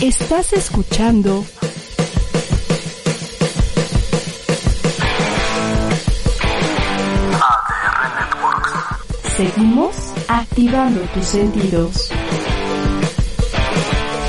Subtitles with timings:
[0.00, 1.42] Estás escuchando
[7.32, 8.72] ADR Networks.
[9.38, 9.96] Seguimos
[10.28, 12.10] activando tus sentidos.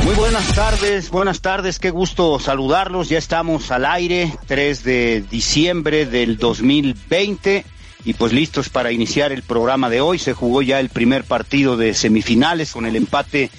[0.05, 3.09] Muy buenas tardes, buenas tardes, qué gusto saludarlos.
[3.09, 7.65] Ya estamos al aire, 3 de diciembre del 2020
[8.05, 10.17] y pues listos para iniciar el programa de hoy.
[10.17, 13.51] Se jugó ya el primer partido de semifinales con el empate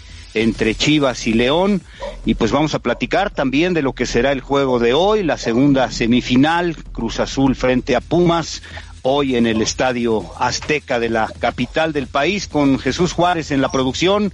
[0.42, 1.82] entre Chivas y León
[2.24, 5.38] y pues vamos a platicar también de lo que será el juego de hoy, la
[5.38, 8.62] segunda semifinal, Cruz Azul frente a Pumas,
[9.02, 13.70] hoy en el Estadio Azteca de la capital del país con Jesús Juárez en la
[13.70, 14.32] producción,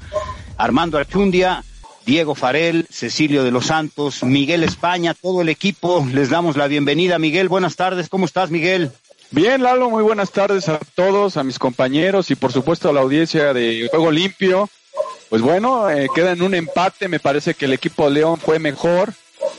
[0.56, 1.64] Armando Archundia,
[2.06, 7.18] Diego Farel, Cecilio de los Santos, Miguel España, todo el equipo, les damos la bienvenida.
[7.18, 8.90] Miguel, buenas tardes, ¿cómo estás Miguel?
[9.30, 13.00] Bien, Lalo, muy buenas tardes a todos, a mis compañeros y por supuesto a la
[13.00, 14.68] audiencia de Juego Limpio.
[15.34, 18.60] Pues bueno, eh, queda en un empate, me parece que el equipo de León fue
[18.60, 19.14] mejor.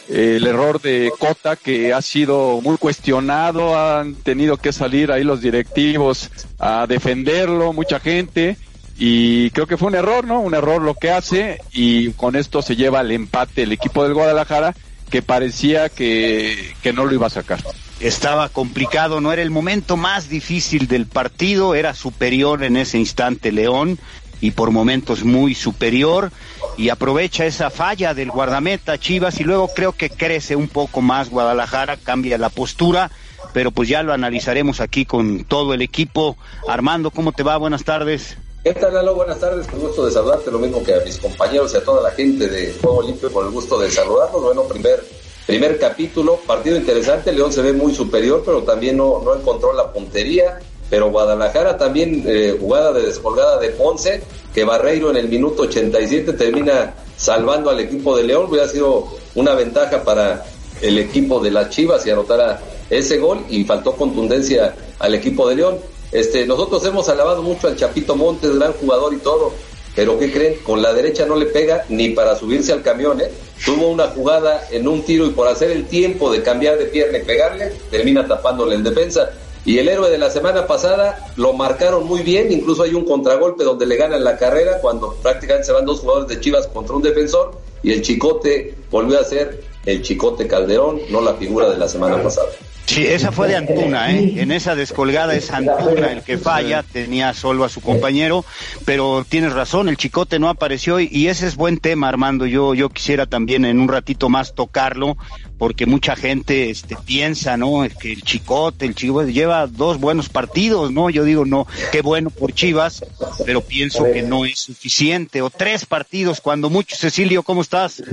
[0.07, 5.41] El error de Cota, que ha sido muy cuestionado, han tenido que salir ahí los
[5.41, 8.55] directivos a defenderlo, mucha gente,
[8.97, 10.39] y creo que fue un error, ¿no?
[10.39, 14.13] Un error lo que hace, y con esto se lleva el empate el equipo del
[14.13, 14.73] Guadalajara,
[15.09, 17.59] que parecía que, que no lo iba a sacar
[17.99, 23.51] estaba complicado, no era el momento más difícil del partido, era superior en ese instante
[23.51, 23.97] León
[24.41, 26.31] y por momentos muy superior
[26.77, 31.29] y aprovecha esa falla del guardameta Chivas y luego creo que crece un poco más
[31.29, 33.11] Guadalajara, cambia la postura,
[33.53, 36.37] pero pues ya lo analizaremos aquí con todo el equipo.
[36.67, 37.57] Armando, ¿cómo te va?
[37.57, 38.37] Buenas tardes.
[38.63, 39.13] ¿Qué tal, Lalo?
[39.15, 42.01] Buenas tardes, con gusto de saludarte, lo mismo que a mis compañeros y a toda
[42.01, 44.41] la gente de Juego Limpio, con el gusto de saludarlos.
[44.41, 45.03] Bueno, primer
[45.45, 49.93] Primer capítulo, partido interesante, León se ve muy superior, pero también no, no encontró la
[49.93, 50.59] puntería.
[50.89, 54.21] Pero Guadalajara también, eh, jugada de descolgada de Ponce,
[54.53, 58.47] que Barreiro en el minuto 87 termina salvando al equipo de León.
[58.49, 60.45] Hubiera sido una ventaja para
[60.81, 65.55] el equipo de las Chivas y anotara ese gol y faltó contundencia al equipo de
[65.55, 65.77] León.
[66.11, 69.51] Este, nosotros hemos alabado mucho al Chapito Montes, gran jugador y todo,
[69.95, 70.55] pero ¿qué creen?
[70.63, 73.29] Con la derecha no le pega ni para subirse al camión, ¿eh?
[73.65, 77.17] Tuvo una jugada en un tiro y por hacer el tiempo de cambiar de pierna
[77.17, 79.31] y pegarle, termina tapándole el defensa.
[79.65, 83.63] Y el héroe de la semana pasada lo marcaron muy bien, incluso hay un contragolpe
[83.63, 87.01] donde le ganan la carrera cuando prácticamente se van dos jugadores de Chivas contra un
[87.01, 91.87] defensor y el Chicote volvió a ser el Chicote Calderón, no la figura de la
[91.87, 92.47] semana pasada.
[92.85, 94.33] Sí, esa fue de Antuna, ¿eh?
[94.37, 98.45] En esa descolgada es Antuna el que falla, tenía solo a su compañero,
[98.85, 102.45] pero tienes razón, el chicote no apareció y, y ese es buen tema, Armando.
[102.45, 105.17] Yo, yo quisiera también en un ratito más tocarlo,
[105.57, 107.85] porque mucha gente este, piensa, ¿no?
[107.99, 111.09] Que el Chicote, el Chivas lleva dos buenos partidos, ¿no?
[111.09, 113.05] Yo digo, no, qué bueno por Chivas,
[113.45, 116.95] pero pienso que no es suficiente, o tres partidos, cuando mucho.
[116.95, 118.03] Cecilio, ¿cómo estás?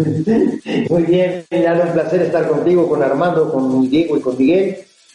[0.89, 4.62] Muy bien, ya un placer estar contigo, con Armando, con Diego y con Miguel.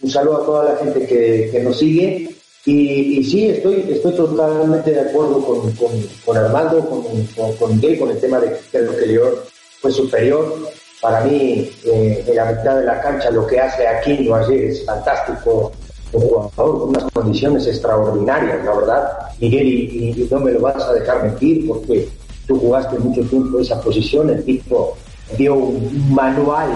[0.01, 2.29] Un saludo a toda la gente que, nos sigue.
[2.65, 5.91] Y, y, sí, estoy, estoy totalmente de acuerdo con, con,
[6.25, 9.45] con Armando, con, con, Miguel, con el tema de que el anterior
[9.81, 10.53] fue superior
[11.01, 14.85] para mí, eh, en la mitad de la cancha, lo que hace Aquino ayer es
[14.85, 15.71] fantástico.
[16.13, 19.11] Un jugador con unas condiciones extraordinarias, la verdad.
[19.39, 22.07] Miguel, y, no me lo vas a dejar mentir porque
[22.47, 24.29] tú jugaste mucho tiempo esa posición.
[24.29, 24.97] El tipo
[25.35, 26.69] dio un manual,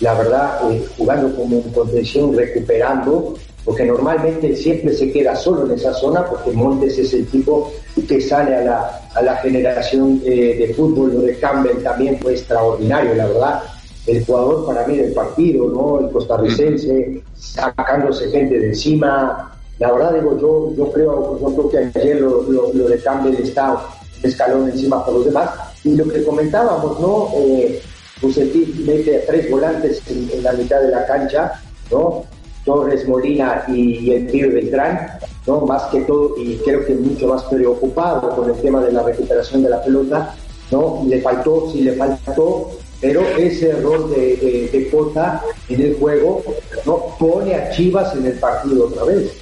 [0.00, 3.34] la verdad, eh, jugando como en contención, recuperando,
[3.64, 7.72] porque normalmente siempre se queda solo en esa zona, porque Montes es el tipo
[8.06, 12.32] que sale a la, a la generación eh, de fútbol, lo de Campbell también fue
[12.32, 13.62] extraordinario, la verdad.
[14.06, 16.06] El jugador para mí del partido, ¿no?
[16.06, 19.56] El costarricense, sacándose gente de encima.
[19.78, 23.80] La verdad, digo, yo, yo creo, yo creo que ayer lo, lo, de Campbell está
[24.22, 25.48] escalón encima por los demás.
[25.84, 27.28] Y lo que comentábamos, ¿no?
[27.36, 27.80] Eh,
[28.22, 31.52] el mete a tres volantes en, la mitad de la cancha,
[31.90, 32.24] ¿no?
[32.64, 35.60] Torres, Molina y, el tío Beltrán, ¿no?
[35.62, 39.62] Más que todo, y creo que mucho más preocupado con el tema de la recuperación
[39.62, 40.34] de la pelota,
[40.70, 41.04] ¿no?
[41.06, 42.70] Le faltó, sí le faltó,
[43.00, 46.42] pero ese error de, de, de Cota en el juego,
[46.86, 47.16] ¿no?
[47.18, 49.32] Pone a Chivas en el partido otra vez.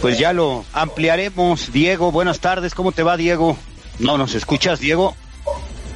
[0.00, 1.72] Pues ya lo ampliaremos.
[1.72, 3.56] Diego, buenas tardes, ¿cómo te va, Diego?
[3.98, 5.14] No nos escuchas, Diego.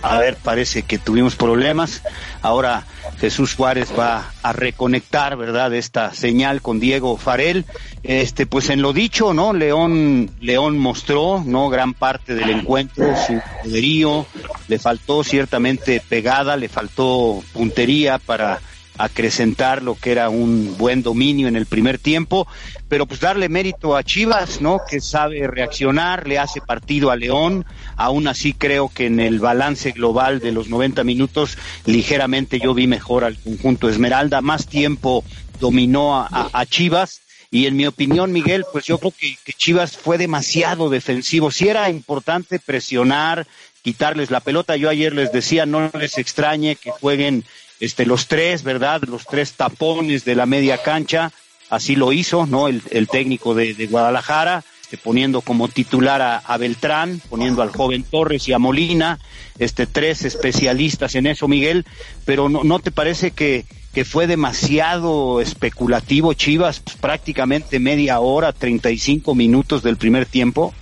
[0.03, 2.03] A ver, parece que tuvimos problemas.
[2.43, 2.85] Ahora
[3.21, 5.75] Jesús Juárez va a reconectar, ¿verdad?
[5.75, 7.67] Esta señal con Diego Farel.
[8.03, 9.53] Este, pues en lo dicho, ¿no?
[9.53, 11.69] León, León mostró, ¿no?
[11.69, 14.27] Gran parte del encuentro, su poderío.
[14.69, 18.61] Le faltó ciertamente pegada, le faltó puntería para
[19.05, 22.47] acrecentar lo que era un buen dominio en el primer tiempo,
[22.89, 24.81] pero pues darle mérito a Chivas, ¿no?
[24.89, 27.65] Que sabe reaccionar, le hace partido a León,
[28.01, 32.87] Aún así creo que en el balance global de los 90 minutos ligeramente yo vi
[32.87, 35.23] mejor al conjunto Esmeralda, más tiempo
[35.61, 37.21] dominó a, Chivas
[37.51, 41.51] y en mi opinión, Miguel, pues yo creo que, que, Chivas fue demasiado defensivo.
[41.51, 43.47] Si era importante presionar,
[43.83, 47.45] quitarles la pelota, yo ayer les decía, no les extrañe que jueguen
[47.81, 49.03] este, los tres, ¿verdad?
[49.09, 51.33] Los tres tapones de la media cancha,
[51.71, 52.69] así lo hizo, ¿no?
[52.69, 57.71] El, el técnico de, de Guadalajara, este, poniendo como titular a, a, Beltrán, poniendo al
[57.71, 59.21] joven Torres y a Molina,
[59.59, 61.87] este, tres especialistas en eso, Miguel,
[62.25, 68.53] pero no, ¿no te parece que, que fue demasiado especulativo Chivas, pues, prácticamente media hora,
[68.53, 70.73] 35 minutos del primer tiempo?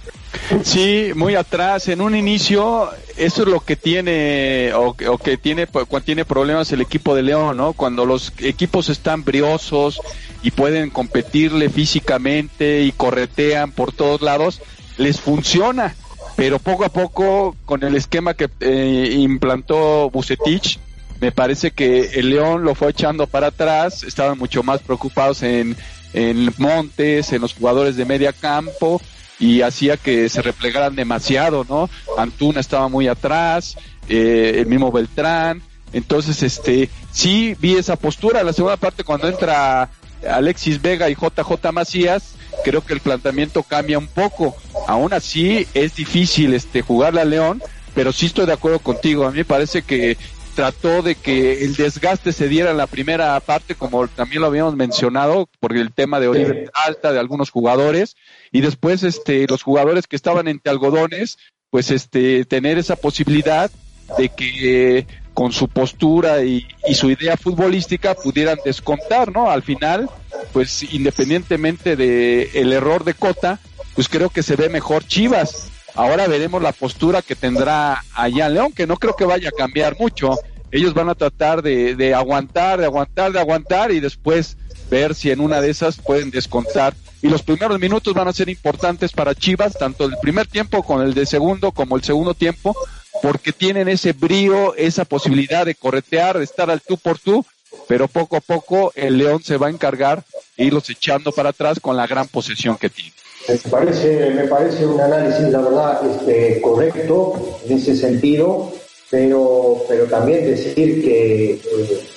[0.62, 1.88] Sí, muy atrás.
[1.88, 6.82] En un inicio, eso es lo que tiene, o, que tiene, cuando tiene problemas el
[6.82, 7.72] equipo de León, ¿no?
[7.72, 10.00] Cuando los equipos están briosos
[10.42, 14.60] y pueden competirle físicamente y corretean por todos lados,
[14.98, 15.96] les funciona.
[16.36, 20.78] Pero poco a poco, con el esquema que eh, implantó Bucetich,
[21.20, 25.76] me parece que el León lo fue echando para atrás, estaban mucho más preocupados en,
[26.12, 29.00] en Montes, en los jugadores de media campo,
[29.38, 31.88] y hacía que se replegaran demasiado, ¿no?
[32.16, 33.76] Antuna estaba muy atrás,
[34.08, 35.62] eh, el mismo Beltrán,
[35.92, 39.90] entonces este sí vi esa postura, la segunda parte cuando entra
[40.28, 44.56] Alexis Vega y JJ Macías, creo que el planteamiento cambia un poco.
[44.86, 47.62] Aún así es difícil este jugarle a León,
[47.94, 49.26] pero sí estoy de acuerdo contigo.
[49.26, 50.16] A mí me parece que
[50.58, 54.74] trató de que el desgaste se diera en la primera parte, como también lo habíamos
[54.74, 58.16] mencionado, por el tema de Oribe Alta, de algunos jugadores,
[58.50, 61.38] y después este, los jugadores que estaban entre algodones,
[61.70, 63.70] pues este, tener esa posibilidad
[64.18, 69.52] de que con su postura y, y, su idea futbolística pudieran descontar, ¿no?
[69.52, 70.10] Al final,
[70.52, 73.60] pues independientemente de el error de Cota,
[73.94, 75.70] pues creo que se ve mejor Chivas.
[75.94, 79.98] Ahora veremos la postura que tendrá allá León, que no creo que vaya a cambiar
[79.98, 80.38] mucho.
[80.70, 84.56] Ellos van a tratar de, aguantar, de aguantar, de aguantar y después
[84.90, 86.94] ver si en una de esas pueden descontar.
[87.22, 91.02] Y los primeros minutos van a ser importantes para Chivas, tanto el primer tiempo con
[91.02, 92.76] el de segundo como el segundo tiempo,
[93.22, 97.44] porque tienen ese brío, esa posibilidad de corretear, de estar al tú por tú,
[97.88, 100.22] pero poco a poco el León se va a encargar
[100.56, 103.12] de irlos echando para atrás con la gran posesión que tiene.
[103.48, 107.32] Me parece, me parece un análisis, la verdad, este, correcto
[107.64, 108.70] en ese sentido,
[109.10, 111.58] pero, pero también decir que,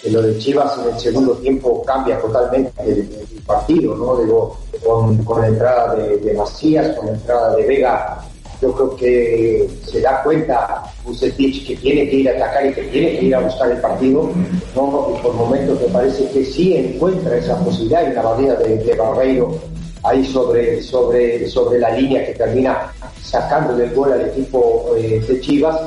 [0.10, 3.08] lo de Chivas en el segundo tiempo cambia totalmente el,
[3.46, 4.18] partido, ¿no?
[4.18, 8.22] Digo, con, con la entrada de, de, Macías, con la entrada de Vega,
[8.62, 12.84] yo creo que se da cuenta Bucetich que tiene que ir a atacar y que
[12.84, 14.30] tiene que ir a buscar el partido,
[14.76, 15.16] ¿no?
[15.16, 19.60] Y por momentos me parece que sí encuentra esa posibilidad en la barrera de Barreiro
[20.04, 25.40] ahí sobre, sobre, sobre la línea que termina sacando del gol al equipo eh, de
[25.42, 25.80] Chivas,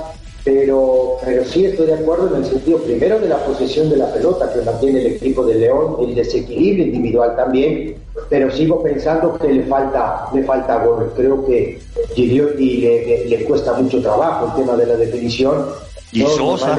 [0.44, 1.16] pero,
[1.46, 4.60] sí estoy de acuerdo en el sentido primero de la posesión de la pelota que
[4.60, 7.94] mantiene el equipo de León, el desequilibrio individual también,
[8.28, 11.10] pero sigo pensando que le falta, le falta gol.
[11.16, 11.80] Creo que
[12.14, 12.80] Gigliotti
[13.26, 15.64] le cuesta mucho trabajo el tema de la definición
[16.14, 16.78] y Sosa.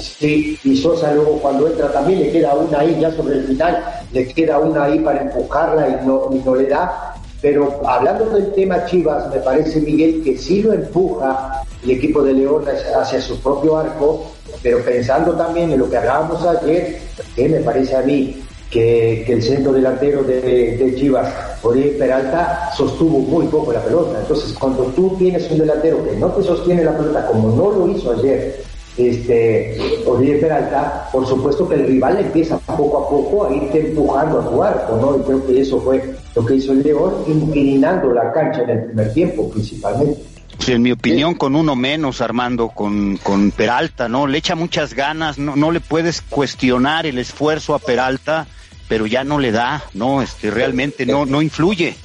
[0.00, 3.84] sí, y Sosa luego cuando entra también le queda una ahí ya sobre el final,
[4.10, 7.14] le queda una ahí para empujarla y no, y no le da.
[7.42, 12.32] Pero hablando del tema Chivas, me parece Miguel que sí lo empuja el equipo de
[12.32, 12.64] León
[12.98, 14.32] hacia su propio arco,
[14.62, 17.00] pero pensando también en lo que hablábamos ayer,
[17.36, 20.40] que me parece a mí que, que el centro delantero de,
[20.76, 21.30] de Chivas,
[21.62, 24.20] Oriel Peralta, sostuvo muy poco la pelota.
[24.20, 27.88] Entonces, cuando tú tienes un delantero que no te sostiene la pelota, como no lo
[27.88, 28.69] hizo ayer,
[29.08, 34.40] este, Oribe Peralta, por supuesto que el rival empieza poco a poco a irte empujando
[34.40, 35.16] a tu arco, ¿no?
[35.18, 38.84] Y creo que eso fue lo que hizo el León, inclinando la cancha en el
[38.86, 40.20] primer tiempo, principalmente.
[40.58, 44.26] Sí, en mi opinión, con uno menos, Armando, con, con Peralta, ¿no?
[44.26, 48.46] Le echa muchas ganas, no, no le puedes cuestionar el esfuerzo a Peralta,
[48.86, 50.20] pero ya no le da, ¿no?
[50.20, 51.96] Este, realmente no, no influye.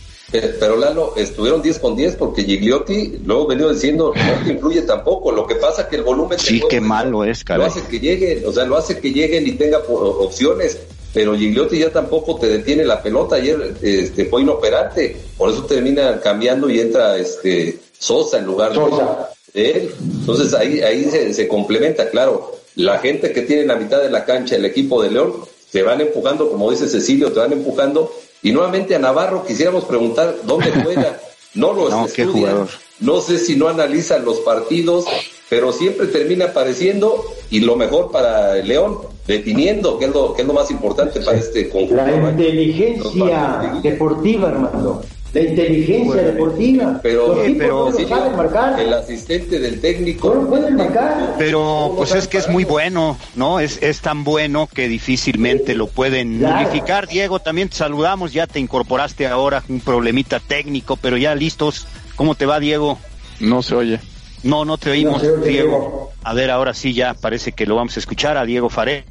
[0.59, 5.31] Pero Lalo, estuvieron 10 con 10 porque Gigliotti, luego venido diciendo, no te influye tampoco.
[5.31, 6.39] Lo que pasa que el volumen.
[6.39, 7.67] Sí, qué malo es, caray.
[7.67, 10.79] Lo hace que lleguen, o sea, lo hace que lleguen y tenga opciones.
[11.13, 13.37] Pero Gigliotti ya tampoco te detiene la pelota.
[13.37, 15.15] Ayer este, fue inoperante.
[15.37, 19.91] Por eso termina cambiando y entra este Sosa en lugar de él.
[20.19, 22.55] Entonces ahí, ahí se, se complementa, claro.
[22.75, 25.33] La gente que tiene la mitad de la cancha, el equipo de León,
[25.71, 28.11] te van empujando, como dice Cecilio, te van empujando
[28.45, 31.19] y nuevamente a Navarro quisiéramos preguntar dónde juega.
[31.55, 32.67] No lo no, estudian,
[32.99, 35.05] no sé si no analizan los partidos,
[35.49, 40.43] pero siempre termina apareciendo y lo mejor para el León, definiendo, que es lo, que
[40.43, 41.95] es lo más importante para este conjunto.
[41.95, 45.01] La inteligencia deportiva, hermano.
[45.35, 46.99] La inteligencia deportiva.
[47.03, 48.79] Pero, Los tipos pero- no lo saben marcar.
[48.79, 50.33] el asistente del técnico.
[50.33, 51.35] No lo pueden marcar.
[51.37, 53.59] Pero pues es que es muy bueno, ¿no?
[53.59, 56.61] Es, es tan bueno que difícilmente lo pueden Claro.
[56.67, 57.07] nullificar.
[57.07, 61.87] Diego, también te saludamos, ya te incorporaste ahora, un problemita técnico, pero ya listos.
[62.15, 62.97] ¿Cómo te va, Diego?
[63.41, 63.99] No se oye.
[64.43, 65.43] No, no te oímos, No Diego.
[65.45, 66.11] Diego.
[66.23, 69.03] A ver, ahora sí ya parece que lo vamos a escuchar a Diego Farel.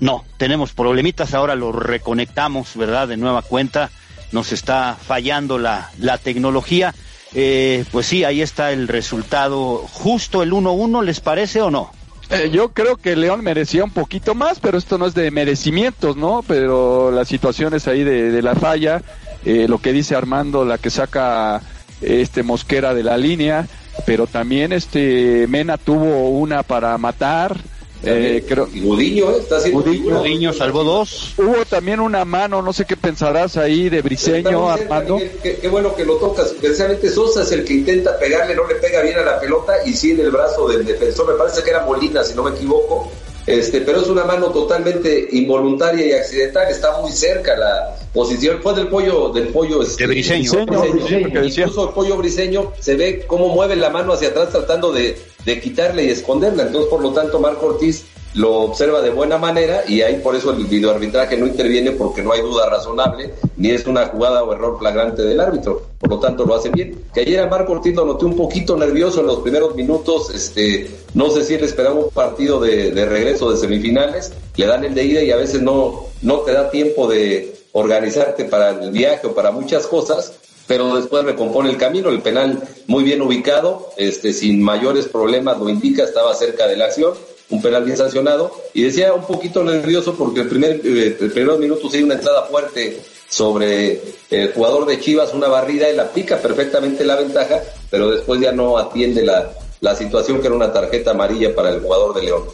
[0.00, 3.08] No, tenemos problemitas, ahora lo reconectamos, ¿verdad?
[3.08, 3.90] De nueva cuenta,
[4.32, 6.94] nos está fallando la, la tecnología.
[7.34, 9.78] Eh, pues sí, ahí está el resultado.
[9.92, 11.90] Justo el 1-1, ¿les parece o no?
[12.30, 16.16] Eh, yo creo que León merecía un poquito más, pero esto no es de merecimientos,
[16.16, 16.42] ¿no?
[16.46, 19.02] Pero las situaciones ahí de, de la falla,
[19.44, 21.60] eh, lo que dice Armando, la que saca
[22.00, 23.68] este Mosquera de la línea,
[24.06, 27.56] pero también este Mena tuvo una para matar.
[28.06, 29.38] Eh, creo, Y Gudiño, ¿eh?
[29.40, 31.34] Está haciendo Gudiño, salvó dos.
[31.38, 35.18] hubo también una mano, no sé qué pensarás ahí de Briseño, Armando.
[35.42, 36.54] Qué, qué bueno que lo tocas.
[36.60, 39.92] Precisamente Sosa es el que intenta pegarle, no le pega bien a la pelota y
[39.92, 41.26] sí en el brazo del defensor.
[41.32, 43.10] Me parece que era Molina, si no me equivoco.
[43.46, 46.68] Este, pero es una mano totalmente involuntaria y accidental.
[46.68, 48.60] Está muy cerca la posición.
[48.60, 50.66] Fue del pollo, del pollo este, De Briseño.
[51.44, 55.60] Incluso el pollo briseño se ve cómo mueve la mano hacia atrás tratando de, de
[55.60, 56.64] quitarle y esconderla.
[56.64, 58.04] Entonces, por lo tanto, Marco Ortiz
[58.36, 62.32] lo observa de buena manera y ahí por eso el videoarbitraje no interviene porque no
[62.32, 65.82] hay duda razonable ni es una jugada o error flagrante del árbitro.
[65.98, 67.02] Por lo tanto, lo hace bien.
[67.14, 70.28] Que ayer a Marco Ortiz lo noté un poquito nervioso en los primeros minutos.
[70.34, 74.32] Este, no sé si él esperaba un partido de, regreso de semifinales.
[74.56, 78.44] Le dan el de ida y a veces no, no te da tiempo de organizarte
[78.44, 80.34] para el viaje o para muchas cosas
[80.66, 85.68] pero después recompone el camino, el penal muy bien ubicado, este, sin mayores problemas lo
[85.68, 87.14] indica, estaba cerca de la acción,
[87.50, 91.58] un penal bien sancionado, y decía un poquito nervioso porque el primer, eh, el primer
[91.58, 94.00] minuto sí hay una entrada fuerte sobre
[94.30, 97.60] el jugador de Chivas, una barrida, y la pica perfectamente la ventaja,
[97.90, 99.50] pero después ya no atiende la,
[99.80, 102.44] la situación que era una tarjeta amarilla para el jugador de León.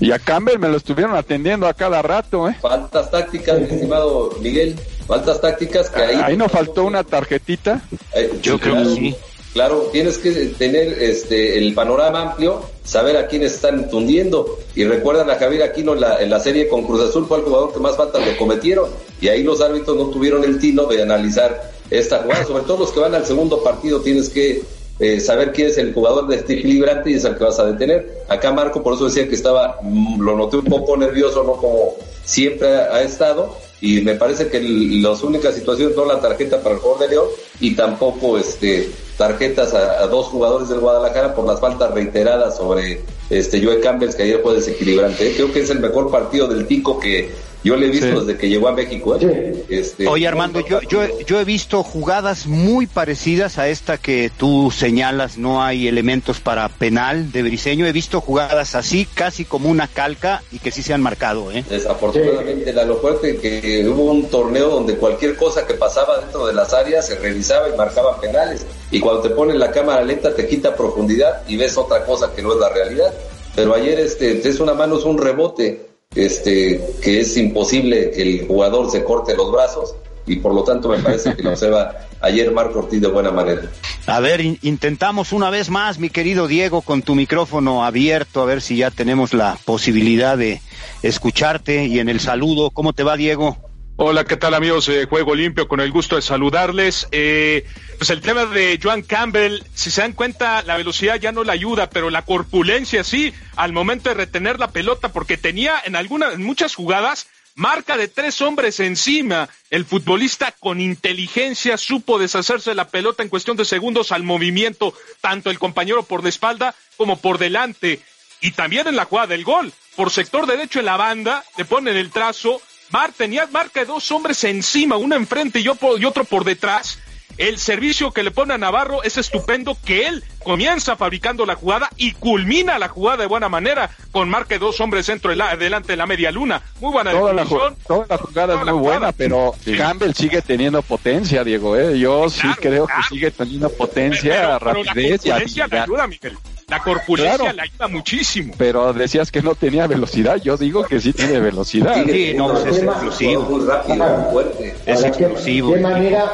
[0.00, 2.56] Y a Campbell me lo estuvieron atendiendo a cada rato, ¿eh?
[2.60, 4.74] Faltas tácticas, mi estimado Miguel,
[5.06, 6.20] faltas tácticas que ahí...
[6.22, 7.82] Ahí no faltó una tarjetita.
[8.14, 9.16] Eh, Yo creo que sí.
[9.52, 14.58] Claro, tienes que tener este el panorama amplio, saber a quiénes están tundiendo.
[14.74, 17.78] Y recuerdan a Javier Aquino en la, serie con Cruz Azul, fue el jugador que
[17.78, 18.90] más faltas le cometieron.
[19.20, 22.44] Y ahí los árbitros no tuvieron el tino de analizar esta jugada.
[22.44, 24.62] Sobre todo los que van al segundo partido, tienes que
[24.98, 28.24] eh, saber quién es el jugador desequilibrante y es el que vas a detener.
[28.28, 31.94] Acá Marco, por eso decía que estaba, mm, lo noté un poco nervioso, no como
[32.24, 33.54] siempre ha estado.
[33.80, 37.26] Y me parece que las únicas situaciones no la tarjeta para el jugador de León
[37.60, 43.64] y tampoco este tarjetas a, dos jugadores del Guadalajara por las faltas reiteradas sobre este
[43.64, 45.34] Joe Campbell que ayer fue desequilibrante.
[45.34, 47.30] Creo que es el mejor partido del Tico que
[47.62, 48.26] yo le he visto Sí.
[48.26, 49.16] desde que llegó a México.
[49.20, 49.64] ¿eh?
[49.68, 54.70] Este, Oye Armando, yo, yo, yo he visto jugadas muy parecidas a esta que tú
[54.70, 59.88] señalas, no hay elementos para penal de Briseño, he visto jugadas así, casi como una
[59.88, 61.64] calca y que sí se han marcado, ¿eh?
[61.68, 66.54] Desafortunadamente, la lo fuerte que hubo un torneo donde cualquier cosa que pasaba dentro de
[66.54, 68.66] las áreas se revisaba y marcaban penales.
[68.90, 72.42] Y cuando te ponen la cámara lenta te quita profundidad y ves otra cosa que
[72.42, 73.12] no es la realidad.
[73.54, 78.46] Pero ayer este es una mano, es un rebote, este, que es imposible que el
[78.48, 79.94] jugador se corte los brazos
[80.26, 83.62] y por lo tanto me parece que lo observa ayer Marco Ortiz de buena manera.
[84.06, 88.44] A ver, in- intentamos una vez más, mi querido Diego, con tu micrófono abierto, a
[88.44, 90.60] ver si ya tenemos la posibilidad de
[91.04, 92.70] escucharte y en el saludo.
[92.70, 93.56] ¿Cómo te va, Diego?
[94.02, 95.68] Hola, ¿qué tal amigos de Juego Limpio?
[95.68, 97.06] Con el gusto de saludarles.
[97.12, 97.66] Eh,
[97.98, 101.52] pues el tema de Joan Campbell, si se dan cuenta, la velocidad ya no le
[101.52, 106.32] ayuda, pero la corpulencia sí, al momento de retener la pelota, porque tenía en algunas,
[106.32, 107.26] en muchas jugadas,
[107.56, 109.50] marca de tres hombres encima.
[109.68, 114.94] El futbolista con inteligencia supo deshacerse de la pelota en cuestión de segundos al movimiento,
[115.20, 118.00] tanto el compañero por la espalda como por delante.
[118.40, 121.98] Y también en la jugada del gol, por sector derecho en la banda, le ponen
[121.98, 126.24] el trazo, Mar tenía marca de dos hombres encima, uno enfrente y, yo y otro
[126.24, 126.98] por detrás.
[127.38, 131.88] El servicio que le pone a Navarro es estupendo, que él comienza fabricando la jugada
[131.96, 135.56] y culmina la jugada de buena manera con marca de dos hombres dentro de la,
[135.56, 136.62] delante de la media luna.
[136.80, 137.76] Muy buena Toda la, definición.
[137.86, 138.98] toda la jugada Toda es la muy jugada.
[138.98, 139.76] buena, pero Sí.
[139.76, 141.76] Campbell sigue teniendo potencia, Diego.
[141.76, 141.98] ¿eh?
[141.98, 143.02] Yo sí Claro, creo claro.
[143.02, 145.82] que sigue teniendo potencia, Pero- pero la rapidez y corpulencia le habilidad.
[145.84, 146.38] ayuda, Miguel.
[146.68, 147.52] La corpulencia Claro.
[147.56, 148.54] le ayuda muchísimo.
[148.56, 150.36] Pero decías que no tenía velocidad.
[150.36, 152.04] Yo digo que sí tiene velocidad.
[152.06, 153.42] Sí, no, pues es explosivo.
[153.42, 154.76] Muy rápido, muy fuerte.
[154.86, 155.74] Es Ahora, ¿qué- explosivo.
[155.74, 156.32] ¿Qué, manera,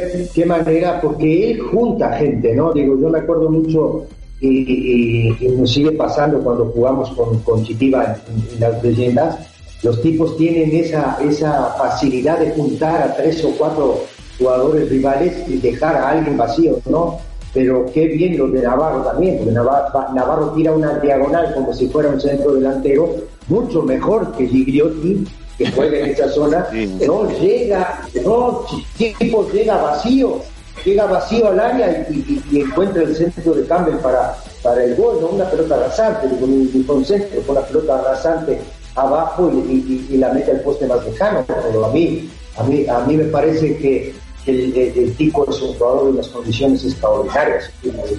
[0.00, 1.00] qué, qué manera?
[1.00, 2.72] Porque él junta gente, ¿no?
[2.72, 4.04] Digo, yo me acuerdo mucho
[4.40, 9.36] y, y- y nos sigue pasando cuando jugamos con, con Chitiba en, en las leyendas.
[9.82, 14.00] Los tipos tienen esa, esa facilidad de juntar a tres o cuatro
[14.38, 17.18] jugadores rivales y dejar a alguien vacío, ¿no?
[17.54, 21.86] Pero qué bien lo de Navarro también, porque Navarro, Navarro tira una diagonal como si
[21.88, 23.10] fuera un centro delantero,
[23.48, 25.24] mucho mejor que Gigliotti,
[25.62, 26.66] que juega en esa zona.
[27.06, 28.66] No llega, no,
[28.98, 30.40] llega vacío,
[30.84, 35.28] llega vacío al área y, encuentra el centro de Campbell para, para el gol, ¿no?
[35.28, 38.60] Una pelota rasante, con un, centro, con la pelota rasante
[38.94, 41.44] abajo y, la mete al poste más lejano.
[41.46, 44.14] Pero a mí, a mí, a mí me parece que
[44.46, 47.70] el, el, Tico es un jugador de unas condiciones extraordinarias.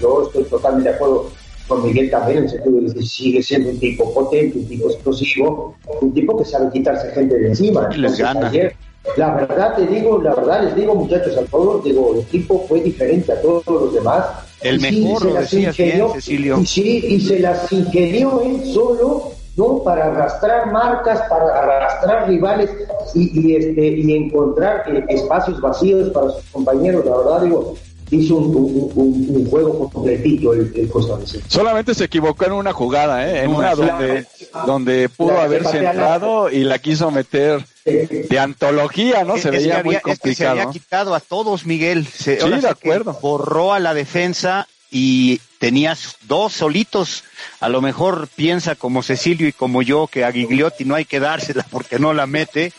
[0.02, 1.30] Yo estoy totalmente de acuerdo
[1.68, 4.90] con Miguel también, en el sentido de que sigue siendo un tipo potente, un tipo
[4.90, 7.90] explosivo, un tipo que sabe quitarse gente de encima.
[7.90, 8.52] les gana.
[9.18, 12.82] la verdad te digo, la verdad les digo muchachos a todos, digo, el tipo fue
[12.82, 14.26] diferente a todos los demás.
[14.62, 16.60] El mejor, lo decías bien, Cecilio.
[16.60, 19.84] Y sí, y se las ingenió él solo ¿no?
[19.84, 22.72] Para arrastrar marcas, para arrastrar rivales
[23.14, 27.06] y, este, y encontrar eh, espacios vacíos para sus compañeros.
[27.06, 27.76] La verdad, digo,
[28.12, 30.90] hizo un, juego completito el, el
[31.48, 33.44] Solamente se equivocó en una jugada, ¿eh?
[33.44, 34.26] en una donde,
[34.66, 39.38] donde pudo haber centrado y la quiso meter de antología, ¿no?
[39.38, 40.56] Se veía muy complicado.
[40.56, 42.08] se había quitado a todos, Miguel.
[42.08, 43.18] sí, de acuerdo.
[43.22, 47.24] Borró a la defensa y tenías dos solitos.
[47.60, 51.20] A lo mejor piensa como Cecilio y como yo que a Gigliotti no hay que
[51.20, 52.72] dársela porque no la mete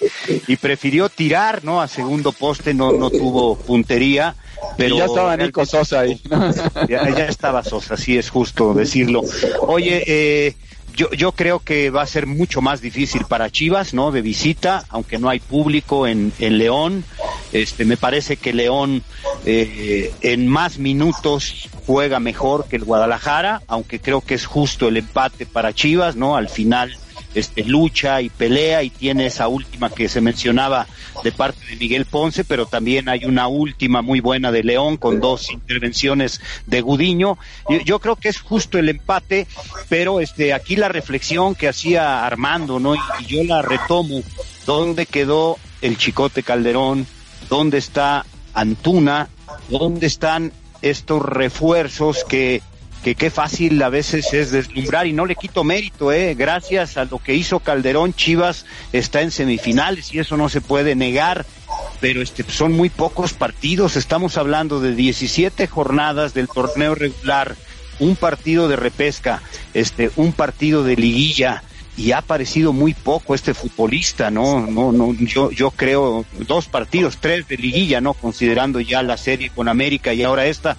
[0.47, 1.83] y prefirió tirar, ¿no?
[1.83, 4.37] A segundo poste, no, no tuvo puntería.
[4.79, 6.21] Pero ya estaba Nico Sosa ahí.
[6.89, 9.23] Ya, ya, estaba Sosa, sí es justo decirlo.
[9.63, 10.55] Oye, eh,
[10.95, 14.13] yo, yo creo que va a ser mucho más difícil para Chivas, ¿no?
[14.13, 17.05] De visita, aunque no hay público en, en León.
[17.53, 19.03] Este, me parece que León
[19.47, 24.97] eh, en más minutos juega mejor que el Guadalajara, aunque creo que es justo el
[24.97, 26.37] empate para Chivas, ¿no?
[26.37, 26.97] Al final
[27.35, 30.87] este, lucha y pelea y tiene esa última que se mencionaba
[31.23, 35.21] de parte de Miguel Ponce, pero también hay una última muy buena de León con
[35.21, 37.37] dos intervenciones de Gudiño.
[37.85, 39.47] Yo, creo que es justo el empate,
[39.89, 42.95] pero este, aquí la reflexión que hacía Armando, ¿no?
[42.95, 44.23] y yo la retomo,
[44.65, 47.07] ¿dónde quedó el Chicote Calderón?
[47.51, 49.29] ¿Dónde está Antuna?
[49.69, 52.63] ¿Dónde están estos refuerzos que
[53.05, 56.35] que qué fácil a veces es deslumbrar y no le quito mérito, eh.
[56.35, 58.65] Gracias a lo que hizo Calderón, Chivas
[58.95, 61.45] está en semifinales y eso no se puede negar,
[62.01, 67.57] pero este son muy pocos partidos, estamos hablando de 17 jornadas del torneo regular,
[67.99, 69.43] un partido de repesca,
[69.75, 71.63] este un partido de liguilla,
[71.97, 74.67] y ha aparecido muy poco este futbolista, ¿no?
[74.67, 78.15] No, no, yo, yo creo dos partidos, tres de liguilla, ¿no?
[78.15, 80.77] Considerando ya la serie con América y ahora esta,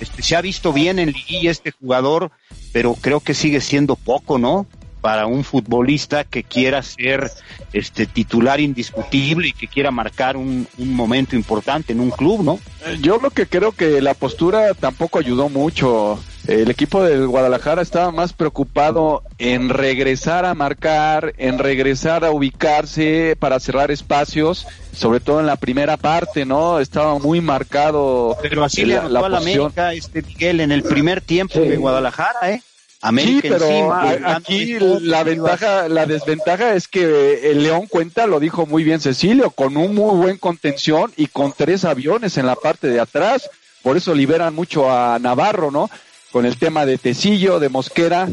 [0.00, 2.32] este, se ha visto bien en liguilla este jugador,
[2.72, 4.66] pero creo que sigue siendo poco, ¿no?
[5.00, 7.30] Para un futbolista que quiera ser
[7.72, 12.58] este titular indiscutible y que quiera marcar un, un momento importante en un club, ¿no?
[13.00, 18.10] Yo lo que creo que la postura tampoco ayudó mucho el equipo del Guadalajara estaba
[18.12, 25.40] más preocupado en regresar a marcar, en regresar a ubicarse para cerrar espacios, sobre todo
[25.40, 26.78] en la primera parte, ¿no?
[26.78, 28.36] Estaba muy marcado.
[28.42, 32.62] Pero así le la, la América, este Miguel, en el primer tiempo de Guadalajara, ¿eh?
[33.02, 38.66] América sí, pero aquí la ventaja, la desventaja es que el León cuenta, lo dijo
[38.66, 42.88] muy bien Cecilio, con un muy buen contención y con tres aviones en la parte
[42.88, 43.50] de atrás.
[43.82, 45.88] Por eso liberan mucho a Navarro, ¿no?
[46.36, 48.28] Con el tema de Tecillo, de Mosquera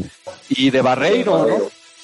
[0.50, 1.56] y de Barreiro, ¿no?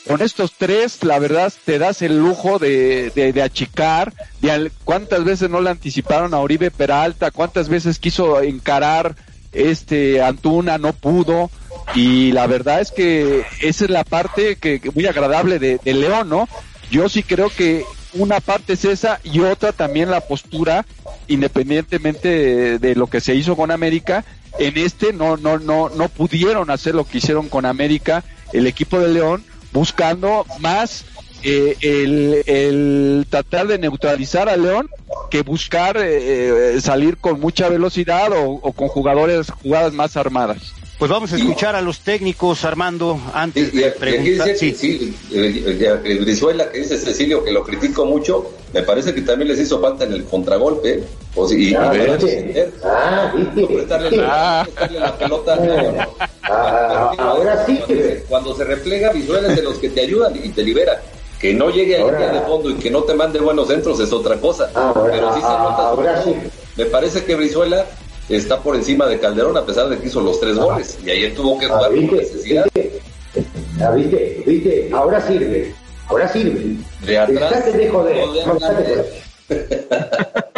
[0.08, 5.50] Con estos tres, la verdad, te das el lujo de, de, achicar, de cuántas veces
[5.50, 9.14] no le anticiparon a Oribe Peralta, cuántas veces quiso encarar
[9.52, 11.50] este Antuna, no pudo,
[11.94, 16.48] y la verdad es que esa es la parte que, muy agradable de León, ¿no?
[16.90, 20.86] Yo sí creo que una parte es esa y otra también la postura,
[21.28, 24.24] independientemente de, lo que se hizo con América,
[24.58, 28.98] en este no, no, no, no pudieron hacer lo que hicieron con América, el equipo
[28.98, 31.04] de León, buscando más
[31.42, 34.90] eh, el, tratar de neutralizar a León
[35.30, 40.74] que buscar eh, eh, salir con mucha velocidad o, o con jugadores jugadas más armadas.
[41.00, 44.54] Pues vamos a escuchar a los técnicos, Armando, antes de preguntar.
[44.54, 45.16] Sí, sí,
[46.20, 50.04] Brizuela, que dice Cecilio que lo critico mucho, me parece que también les hizo falta
[50.04, 51.02] en el contragolpe.
[51.36, 51.90] O y, ah,
[52.84, 55.58] ah, la, la pelota.
[56.42, 57.80] Ah, ahora sí.
[58.28, 60.98] Cuando se replega, Brizuela es de los que te ayudan y te liberan.
[61.40, 64.12] Que no llegue a línea de fondo y que no te mande buenos centros es
[64.12, 64.68] otra cosa.
[64.74, 65.88] pero sí se nota.
[65.88, 66.34] Ahora sí.
[66.76, 67.86] Me parece que Brizuela
[68.30, 71.34] está por encima de Calderón a pesar de que hizo los tres goles y ayer
[71.34, 72.66] tuvo que jugar por necesidad.
[73.80, 74.42] Ah, ¿viste?
[74.46, 74.90] ¿Viste?
[74.92, 75.74] Ahora sirve,
[76.08, 76.76] ahora sirve.
[77.04, 77.72] De atrás.
[77.72, 78.24] de joder.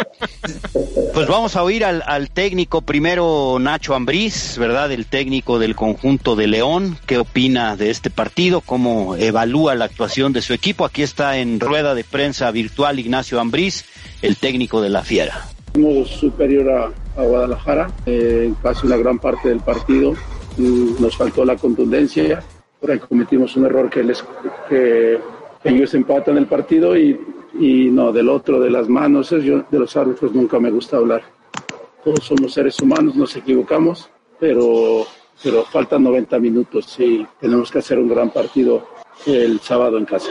[1.13, 4.91] Pues vamos a oír al, al técnico primero Nacho Ambriz, ¿verdad?
[4.91, 6.97] El técnico del conjunto de León.
[7.05, 8.61] ¿Qué opina de este partido?
[8.61, 10.85] ¿Cómo evalúa la actuación de su equipo?
[10.85, 13.85] Aquí está en rueda de prensa virtual Ignacio Ambriz,
[14.23, 15.45] el técnico de la Fiera.
[15.73, 20.13] Fuimos superior a, a Guadalajara, eh, casi una gran parte del partido.
[20.57, 22.43] Nos faltó la contundencia.
[22.79, 24.23] Por ahí cometimos un error que, les,
[24.69, 25.19] que
[25.63, 27.19] ellos empatan el partido y,
[27.59, 31.23] y no, del otro, de las manos, yo, de los árbitros nunca me gusta hablar.
[32.03, 35.05] Todos somos seres humanos, nos equivocamos, pero,
[35.41, 38.85] pero faltan 90 minutos y tenemos que hacer un gran partido
[39.25, 40.29] el sábado en casa.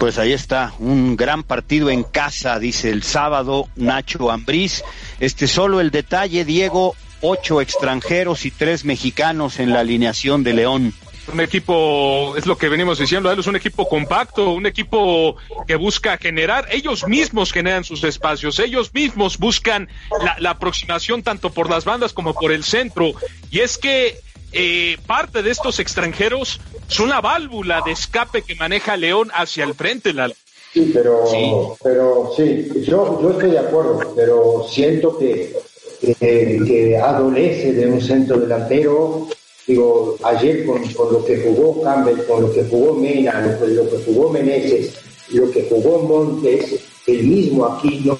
[0.00, 4.82] Pues ahí está, un gran partido en casa, dice el sábado Nacho Ambriz.
[5.20, 10.94] Este solo el detalle, Diego, ocho extranjeros y tres mexicanos en la alineación de León.
[11.30, 15.36] Un equipo, es lo que venimos diciendo, es un equipo compacto, un equipo
[15.68, 19.90] que busca generar, ellos mismos generan sus espacios, ellos mismos buscan
[20.24, 23.12] la, la aproximación tanto por las bandas como por el centro.
[23.50, 24.18] Y es que
[24.52, 29.74] eh, parte de estos extranjeros son la válvula de escape que maneja León hacia el
[29.74, 30.34] frente, Lalo.
[30.72, 35.56] Sí, pero sí, pero sí yo, yo estoy de acuerdo, pero siento que,
[36.00, 36.14] que,
[36.64, 39.28] que adolece de un centro delantero.
[39.66, 43.72] Digo, ayer con, con, lo que jugó Campbell, con lo que jugó Mena, lo que,
[43.72, 44.94] lo que jugó Meneses,
[45.30, 48.18] lo que jugó Montes, el mismo Aquino,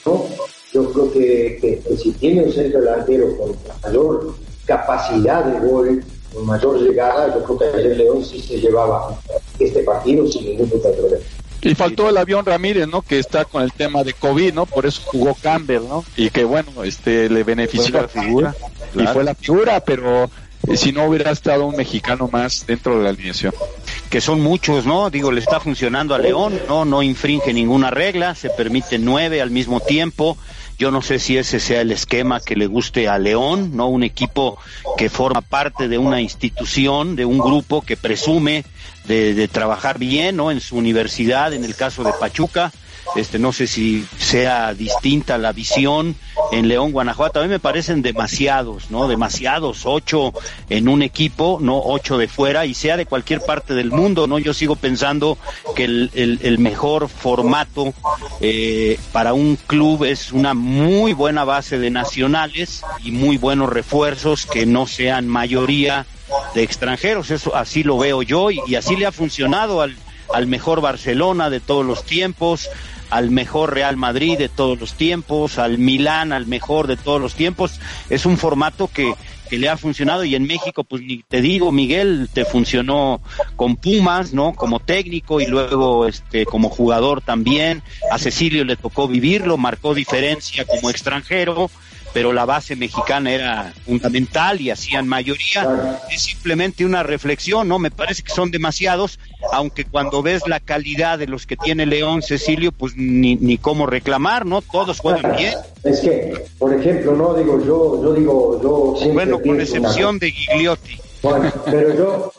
[0.73, 6.05] yo creo que, que, que si tiene un centro delantero con mayor capacidad de gol,
[6.43, 9.19] mayor llegada, yo creo que ayer León sí se llevaba
[9.59, 11.17] este partido sin ningún problema.
[11.63, 13.03] Y faltó el avión Ramírez, ¿no?
[13.03, 14.65] Que está con el tema de COVID, ¿no?
[14.67, 16.05] Por eso jugó Campbell, ¿no?
[16.17, 18.55] Y que bueno, este le benefició la figura,
[18.95, 20.31] y fue la figura, pero
[20.69, 23.53] eh, si no hubiera estado un mexicano más dentro de la alineación.
[24.09, 25.11] que son muchos, ¿no?
[25.11, 26.85] Digo, le está funcionando a León, ¿no?
[26.85, 30.37] No infringe ninguna regla, se permite nueve al mismo tiempo.
[30.81, 33.89] Yo no sé si ese sea el esquema que le guste a León, ¿no?
[33.89, 34.57] Un equipo
[34.97, 38.65] que forma parte de una institución, de un grupo que presume
[39.05, 40.51] de, trabajar bien, ¿no?
[40.51, 42.73] En su universidad, en el caso de Pachuca.
[43.17, 46.15] Este, no sé si sea distinta la visión
[46.53, 47.41] en León, Guanajuato.
[47.41, 49.09] A mí me parecen demasiados, ¿no?
[49.09, 50.33] Demasiados, ocho
[50.69, 54.39] en un equipo, no ocho de fuera, y sea de cualquier parte del mundo, ¿no?
[54.39, 55.39] Yo sigo pensando
[55.75, 57.95] que el, el, mejor formato
[58.41, 64.47] eh, para un club es una muy buena base de nacionales y muy buenos refuerzos
[64.47, 66.07] que no sean mayoría
[66.55, 67.31] de extranjeros.
[67.31, 69.97] Eso así lo veo yo y, y así le ha funcionado al,
[70.33, 72.69] al mejor Barcelona de todos los tiempos,
[73.11, 77.35] al mejor Real Madrid de todos los tiempos, al Milán, al mejor de todos los
[77.35, 77.81] tiempos.
[78.09, 79.13] Es un formato que,
[79.51, 83.21] que le ha funcionado y en México, pues te digo, Miguel, te funcionó
[83.57, 84.55] con Pumas, ¿no?
[84.55, 87.83] Como técnico y luego este como jugador también.
[88.13, 91.69] A Cecilio le tocó vivirlo, marcó diferencia como extranjero,
[92.13, 96.01] pero la base mexicana era fundamental y hacían mayoría.
[96.11, 97.79] Es simplemente una reflexión, ¿no?
[97.79, 99.19] Me parece que son demasiados,
[99.53, 103.87] aunque cuando ves la calidad de los que tiene León, Cecilio, pues ni, ni cómo
[103.87, 104.63] reclamar, ¿no?
[104.63, 105.55] Todos juegan bien.
[105.85, 110.33] Es que, por ejemplo, no digo yo, yo digo, yo siempre Bueno, con excepción de
[110.33, 110.99] Gigliotti.
[111.23, 112.33] Bueno, pero yo,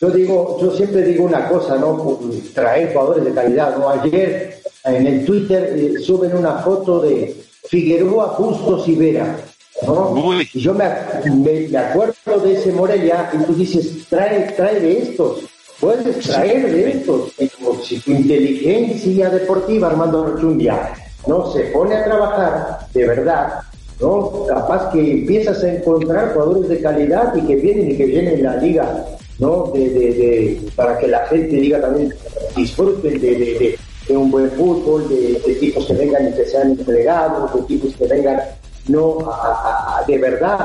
[0.00, 2.18] yo digo, yo siempre digo una cosa, ¿no?
[2.54, 3.90] Traer jugadores de calidad, ¿no?
[3.90, 9.38] Ayer en el Twitter eh, suben una foto de Figueroa, Bustos y Vera,
[9.86, 10.14] ¿no?
[10.52, 10.84] Y yo me,
[11.24, 15.40] me, me acuerdo de ese Morelia y tú dices, trae, trae de estos,
[15.80, 17.32] puedes traer de estos.
[17.38, 20.92] Y como si tu inteligencia deportiva, Armando Archundia,
[21.26, 23.60] no se pone a trabajar de verdad,
[24.00, 24.44] ¿no?
[24.46, 28.42] Capaz que empiezas a encontrar jugadores de calidad y que vienen y que vienen en
[28.42, 29.04] la liga,
[29.38, 29.70] ¿no?
[29.72, 32.12] De, de, de, para que la gente diga también,
[32.56, 37.52] disfruten de, de, de, un buen fútbol, de, equipos que vengan y que sean entregados,
[37.54, 38.40] de equipos que vengan,
[38.88, 40.58] no, a, de verdad,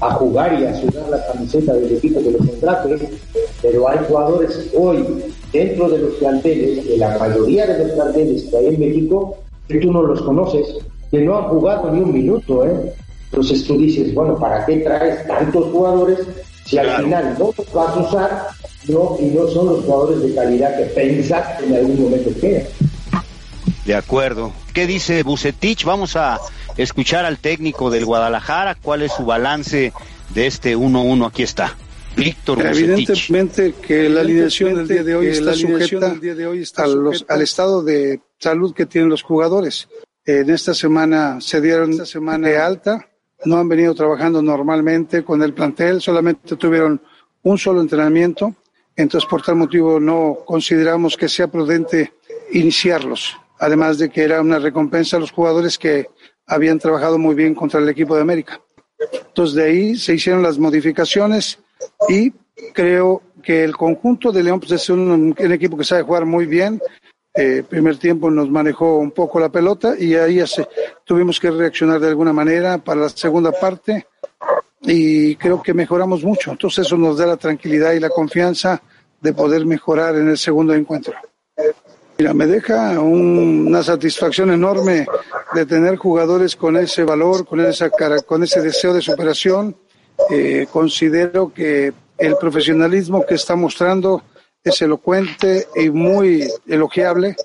[0.00, 2.98] a jugar y a sudar la camiseta del equipo que los contrate,
[3.60, 5.04] pero hay jugadores hoy
[5.52, 9.36] dentro de los planteles, de la mayoría de los planteles que hay en México,
[9.66, 10.76] que tú no los conoces,
[11.10, 12.92] que no han jugado ni un minuto, ¿eh?
[13.30, 16.18] Entonces tú dices, bueno, ¿para qué traes tantos jugadores
[16.68, 18.46] si al final no los vas a usar
[18.88, 22.66] no, y no son los jugadores de calidad que pensas que en algún momento que
[23.84, 24.52] De acuerdo.
[24.74, 25.84] ¿Qué dice Bucetich?
[25.84, 26.38] Vamos a
[26.76, 28.74] escuchar al técnico del Guadalajara.
[28.76, 29.92] ¿Cuál es su balance
[30.34, 31.26] de este 1-1?
[31.26, 31.76] Aquí está.
[32.16, 32.82] Víctor Bucetich.
[33.10, 36.14] Evidentemente que la alineación del día de hoy está sujeta
[36.82, 39.88] a los- al estado de salud que tienen los jugadores.
[40.24, 43.08] En esta semana se dieron esta semana de alta,
[43.44, 47.00] no han venido trabajando normalmente con el plantel, solamente tuvieron
[47.42, 48.54] un solo entrenamiento,
[48.96, 52.14] entonces por tal motivo no consideramos que sea prudente
[52.52, 53.36] iniciarlos.
[53.60, 56.06] además de que era una recompensa a los jugadores que
[56.46, 58.60] habían trabajado muy bien contra el equipo de América.
[59.12, 61.58] Entonces de ahí se hicieron las modificaciones
[62.08, 62.32] y
[62.72, 66.80] creo que el conjunto de León pues, es un, equipo que sabe jugar muy bien.
[67.40, 70.42] Eh, primer tiempo nos manejó un poco la pelota y ahí
[71.04, 74.08] tuvimos que reaccionar de alguna manera para la segunda parte
[74.80, 76.50] y creo que mejoramos mucho.
[76.50, 78.82] Entonces eso nos da la tranquilidad y la confianza
[79.20, 81.14] de poder mejorar en el segundo encuentro.
[82.18, 85.06] Mira, me deja una satisfacción enorme
[85.54, 87.88] de tener jugadores con ese valor, con esa
[88.26, 89.76] con ese deseo de superación.
[90.28, 94.24] Eh, considero que el profesionalismo que está mostrando
[94.64, 97.36] es elocuente y muy elogiable.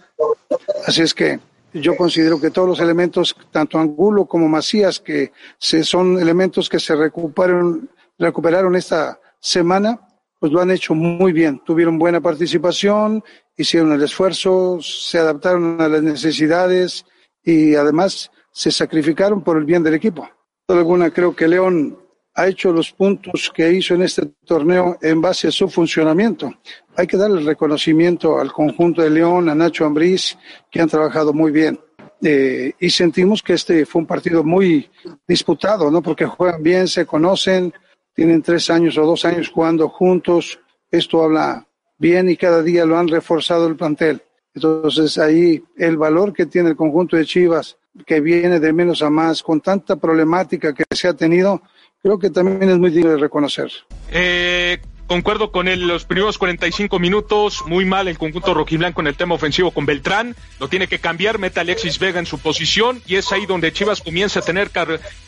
[0.86, 1.40] Así es que
[1.74, 6.80] yo considero que todos los elementos, tanto Angulo como Macías, que se, son elementos que
[6.80, 10.00] se recuperaron, recuperaron esta semana,
[10.40, 11.62] pues lo han hecho muy bien.
[11.66, 13.24] Tuvieron buena participación,
[13.58, 17.06] hicieron el esfuerzo, se adaptaron a las necesidades
[17.44, 20.30] y además se sacrificaron por el bien del equipo.
[20.68, 21.98] Alguna creo que León
[22.36, 26.52] ha hecho los puntos que hizo en este torneo en base a su funcionamiento.
[26.96, 30.38] Hay que darle reconocimiento al conjunto de León, a Nacho Ambriz,
[30.72, 31.80] que han trabajado muy bien.
[32.22, 34.90] Eh, y sentimos que este fue un partido muy
[35.28, 36.02] disputado, ¿no?
[36.02, 37.74] Porque juegan bien, se conocen,
[38.14, 40.60] tienen tres años o dos años jugando juntos.
[40.90, 41.68] Esto habla
[41.98, 44.22] bien y cada día lo han reforzado el plantel.
[44.56, 49.10] Entonces ahí el valor que tiene el conjunto de Chivas, que viene de menos a
[49.10, 51.62] más, con tanta problemática que se ha tenido,
[52.04, 53.72] creo que también es muy digno de reconocer.
[54.12, 59.16] Eh, Concuerdo con él, los primeros 45 minutos, muy mal el conjunto rojiblanco en el
[59.16, 63.02] tema ofensivo con Beltrán, lo tiene que cambiar, mete a Alexis Vega en su posición
[63.06, 64.72] y es ahí donde Chivas comienza a tener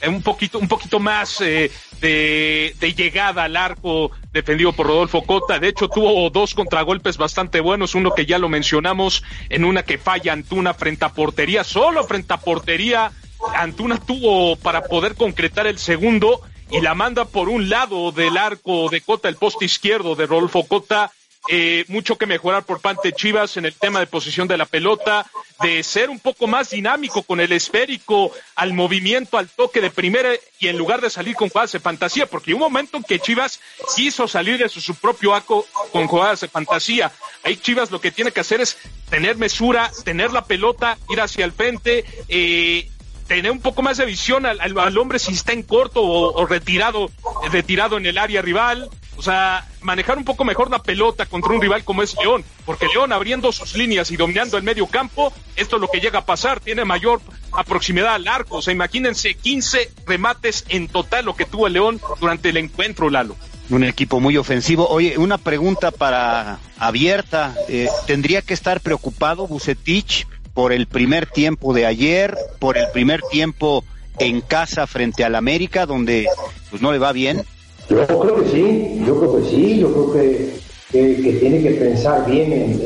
[0.01, 5.21] eh, un poquito, un poquito más eh, de, de, llegada al arco defendido por Rodolfo
[5.23, 5.59] Cota.
[5.59, 9.97] De hecho, tuvo dos contragolpes bastante buenos, uno que ya lo mencionamos, en una que
[9.97, 13.11] falla Antuna frente a portería, solo frente a portería.
[13.53, 18.89] Antuna tuvo para poder concretar el segundo y la manda por un lado del arco
[18.89, 21.11] de Cota, el poste izquierdo de Rodolfo Cota.
[21.47, 24.65] Eh, mucho que mejorar por parte de Chivas en el tema de posición de la
[24.65, 25.27] pelota,
[25.61, 30.31] de ser un poco más dinámico con el esférico, al movimiento, al toque de primera
[30.59, 33.59] y en lugar de salir con jugadas de fantasía, porque un momento en que Chivas
[33.95, 37.11] quiso salir de su, propio arco con jugadas de fantasía.
[37.43, 38.79] Ahí Chivas lo que tiene que hacer es
[39.11, 42.89] tener mesura, tener la pelota, ir hacia el frente, eh,
[43.27, 47.09] tener un poco más de visión al, al, hombre si está en corto o, retirado,
[47.51, 48.89] retirado en el área rival.
[49.17, 52.87] O sea, manejar un poco mejor la pelota contra un rival como es León, porque
[52.87, 56.25] León abriendo sus líneas y dominando el medio campo, esto es lo que llega a
[56.25, 57.21] pasar, tiene mayor
[57.65, 58.57] proximidad al arco.
[58.57, 63.37] O sea, imagínense 15 remates en total lo que tuvo León durante el encuentro, Lalo.
[63.69, 64.87] Un equipo muy ofensivo.
[64.89, 67.55] Oye, una pregunta para abierta.
[67.69, 73.21] Eh, ¿Tendría que estar preocupado Bucetich por el primer tiempo de ayer, por el primer
[73.29, 73.83] tiempo
[74.17, 76.27] en casa frente al América, donde
[76.71, 77.43] pues no le va bien?
[77.89, 80.59] Yo creo que sí, yo creo que sí, yo creo que,
[80.91, 82.81] que, tiene que pensar bien en,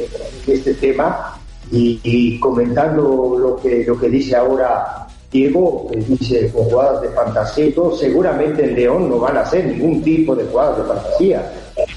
[0.48, 1.40] este tema
[1.72, 7.66] y, comentando lo que, lo que dice ahora Diego, que dice con jugadas de fantasía
[7.68, 11.54] y todo, seguramente en León no van a hacer ningún tipo de jugadas de fantasía.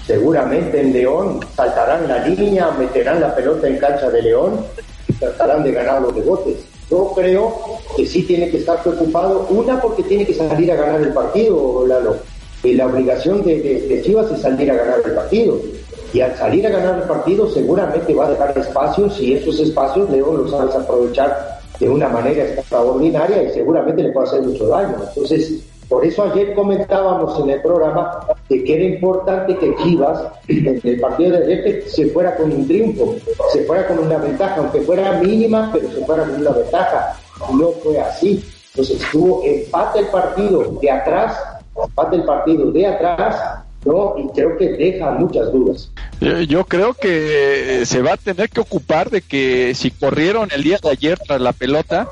[0.06, 4.60] Seguramente en León saltarán la línea, meterán la pelota en cancha de León
[5.22, 6.56] tratarán de ganar los rebotes.
[6.90, 7.54] Yo creo
[7.96, 11.86] que sí tiene que estar preocupado, una porque tiene que salir a ganar el partido,
[11.86, 12.16] Lalo.
[12.62, 15.58] Y la obligación de, Chivas es salir a ganar el partido.
[16.12, 20.10] Y al salir a ganar el partido seguramente va a dejar espacios y esos espacios
[20.10, 24.96] León los sabes aprovechar de una manera extraordinaria y seguramente le puede hacer mucho daño.
[25.08, 30.98] Entonces, por eso ayer comentábamos en el programa que era importante que Chivas, en el
[30.98, 33.16] partido de ayer, se fuera con un triunfo,
[33.52, 37.14] se fuera con una ventaja, aunque fuera mínima, pero se fuera con una ventaja.
[37.52, 38.42] No fue así.
[38.70, 41.38] Entonces estuvo empate el partido de atrás,
[41.76, 44.14] empate el partido de atrás, ¿no?
[44.16, 45.90] Y creo que deja muchas dudas.
[46.48, 50.78] Yo creo que se va a tener que ocupar de que si corrieron el día
[50.82, 52.08] de ayer tras la pelota,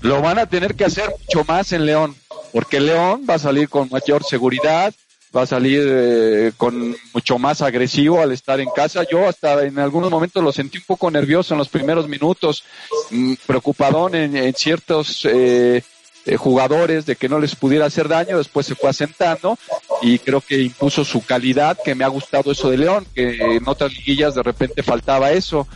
[0.00, 2.14] lo van a tener que hacer mucho más en León
[2.52, 4.92] porque León va a salir con mayor seguridad,
[5.34, 9.04] va a salir eh, con mucho más agresivo al estar en casa.
[9.10, 12.64] Yo hasta en algunos momentos lo sentí un poco nervioso en los primeros minutos,
[13.10, 15.82] mm, preocupadón en, ciertos eh,
[16.26, 19.56] eh, jugadores de que no les pudiera hacer daño, después se fue asentando
[20.02, 23.68] y creo que impuso su calidad, que me ha gustado eso de León, que en
[23.68, 25.66] otras liguillas de repente faltaba eso.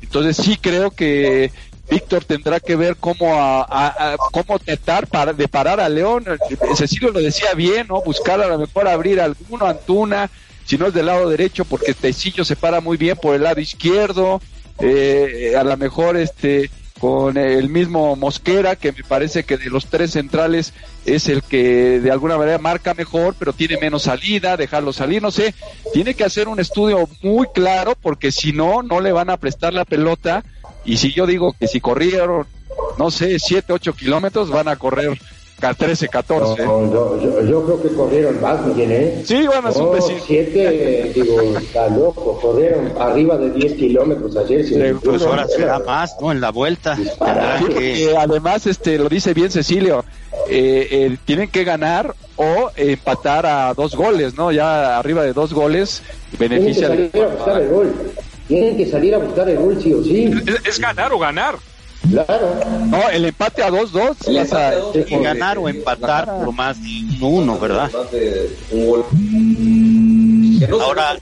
[0.00, 1.52] Entonces sí creo que
[1.92, 6.24] Víctor tendrá que ver cómo a, cómo tratar para de parar a León.
[6.74, 8.00] Cecilio lo decía bien, ¿no?
[8.00, 10.30] Buscar a lo mejor abrir alguno Antuna,
[10.64, 13.60] si no es del lado derecho, porque Tecillo se para muy bien por el lado
[13.60, 14.40] izquierdo.
[14.80, 19.86] Eh, a lo mejor este con el mismo Mosquera, que me parece que de los
[19.86, 20.72] tres centrales
[21.04, 25.32] es el que de alguna manera marca mejor, pero tiene menos salida, dejarlo salir, no
[25.32, 25.52] sé,
[25.92, 29.74] tiene que hacer un estudio muy claro porque si no, no le van a prestar
[29.74, 30.44] la pelota
[30.84, 32.46] y si yo digo que si corrieron,
[32.98, 35.18] no sé, 7, 8 kilómetros, van a correr
[35.70, 36.64] 13, 14.
[36.64, 39.22] yo, creo que corrieron más, Miguel, ¿eh?
[39.24, 44.66] Sí, bueno, es un 7, digo, está loco, corrieron arriba de 10 kilómetros ayer.
[44.66, 46.32] Sí, pues ahora será más, ¿no?
[46.32, 46.98] En la vuelta.
[47.76, 48.14] Que...
[48.18, 50.04] además, este, lo dice bien Cecilio,
[50.48, 54.50] eh, eh, tienen que ganar o empatar a dos goles, ¿no?
[54.50, 56.02] Ya arriba de dos goles
[56.38, 56.88] beneficia.
[56.88, 57.94] Tienen que salir a buscar el gol.
[58.52, 60.30] Tienen que salir a buscar el gol, sí o sí.
[60.66, 61.54] es ganar o ganar.
[62.10, 62.54] Claro.
[62.88, 65.08] No, el empate a 2-2.
[65.08, 67.90] Y ganar o empatar por más de uno, ¿verdad?
[68.70, 69.04] Un gol.
[70.82, 71.16] Ahora,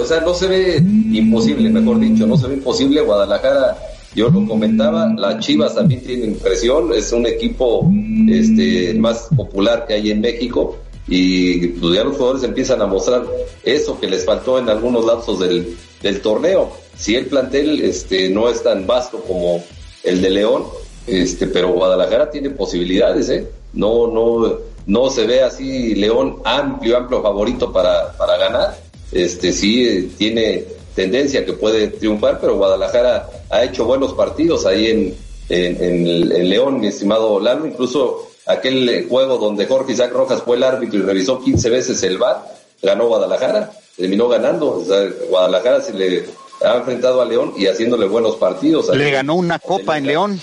[0.00, 3.00] o sea, no se ve imposible, mejor dicho, no se ve imposible.
[3.00, 3.76] Guadalajara,
[4.14, 7.90] yo lo comentaba, las Chivas también tienen presión, es un equipo
[8.28, 10.76] este, más popular que hay en México
[11.08, 13.24] y pues ya los jugadores empiezan a mostrar
[13.64, 16.72] eso que les faltó en algunos lapsos del, del torneo.
[16.96, 19.62] Si el plantel este, no es tan vasto como
[20.04, 20.64] el de León,
[21.06, 23.48] este, pero Guadalajara tiene posibilidades, ¿eh?
[23.72, 28.78] No, no, no se ve así León amplio, amplio favorito para, para ganar.
[29.12, 34.86] Este, sí eh, tiene tendencia que puede triunfar, pero Guadalajara ha hecho buenos partidos ahí
[34.88, 35.16] en,
[35.48, 40.98] en, León, mi estimado Lalo, incluso aquel juego donde Jorge Isaac Rojas fue el árbitro
[40.98, 42.44] y revisó 15 veces el VAR,
[42.82, 44.82] ganó Guadalajara, terminó ganando,
[45.28, 46.24] Guadalajara se le
[46.64, 48.88] ha enfrentado a León y haciéndole buenos partidos.
[48.96, 50.40] Le ganó una copa en León.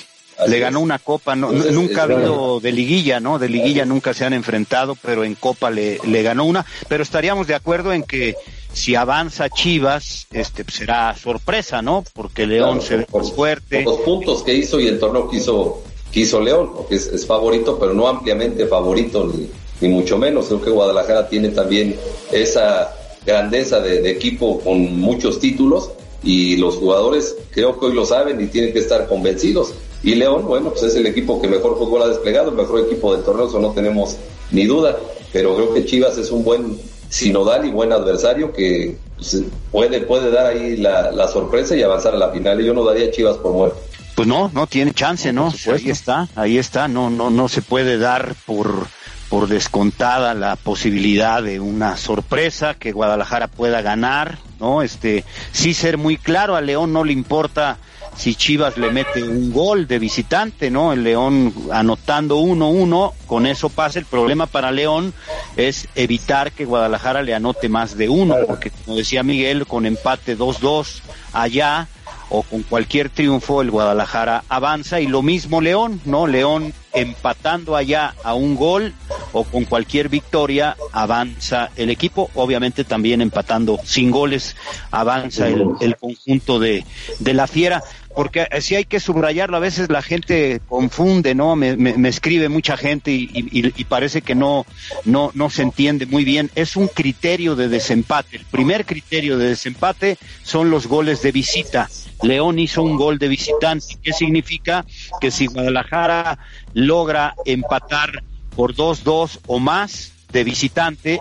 [0.48, 3.40] le ganó una copa, nunca ha habido de liguilla, ¿no?
[3.40, 6.66] De liguilla nunca se han enfrentado, pero en copa le, le ganó una.
[6.90, 8.36] Pero estaríamos de acuerdo en que
[8.74, 12.04] si avanza Chivas, este pues, será sorpresa, ¿no?
[12.14, 13.84] Porque León se ve más fuerte.
[13.84, 17.80] los puntos que hizo y el torneo que hizo, que hizo León, porque es, favorito,
[17.80, 20.48] pero no ampliamente favorito, ni, ni mucho menos.
[20.48, 21.98] Creo que Guadalajara tiene también
[22.34, 22.94] esa
[23.26, 25.92] grandeza de equipo con muchos títulos
[26.24, 29.74] y los jugadores creo que hoy lo saben y tienen que estar convencidos.
[30.04, 33.16] Y León, bueno, pues es el equipo que mejor fútbol ha desplegado, el mejor equipo
[33.16, 34.18] del torneo, eso no tenemos
[34.52, 34.98] ni duda,
[35.32, 36.78] pero creo que Chivas es un buen
[37.10, 42.18] sinodal y buen adversario que pues, puede, puede dar ahí la, sorpresa y avanzar a
[42.18, 42.60] la final.
[42.62, 43.78] Y yo no daría Chivas por muerto.
[44.16, 45.54] Pues no, no tiene chance, ¿no?
[45.74, 48.88] ahí está, ahí está, no, no, no se puede dar por
[49.36, 54.82] por descontada la posibilidad de una sorpresa que Guadalajara pueda ganar, ¿no?
[54.82, 57.78] Este, sí ser muy claro, a León no le importa
[58.16, 60.94] si Chivas le mete un gol de visitante, ¿no?
[60.94, 64.00] El León anotando 1-1, con eso pasa.
[64.00, 65.14] El problema para León
[65.58, 70.38] es evitar que Guadalajara le anote más de uno, porque como decía Miguel, con empate
[70.38, 71.02] 2-2
[71.34, 71.90] allá,
[72.30, 76.28] o con cualquier triunfo el Guadalajara avanza y lo mismo León, ¿no?
[76.28, 78.94] León empatando allá a un gol
[79.36, 84.56] o con cualquier victoria avanza el equipo, obviamente también empatando sin goles
[84.92, 86.86] avanza el, conjunto de,
[87.20, 87.84] de la fiera
[88.16, 91.58] porque si hay que subrayarlo, a veces la gente confunde, ¿no?
[91.58, 94.66] Me, me, escribe mucha gente y, y, parece que no,
[95.04, 96.50] no, no se entiende muy bien.
[96.56, 98.38] Es un criterio de desempate.
[98.38, 101.90] El primer criterio de desempate son los goles de visita.
[102.24, 103.98] León hizo un gol de visitante.
[104.02, 104.86] ¿Qué significa?
[105.20, 106.40] Que si Guadalajara
[106.74, 108.24] logra empatar
[108.56, 111.20] por 2-2 o más de visitante,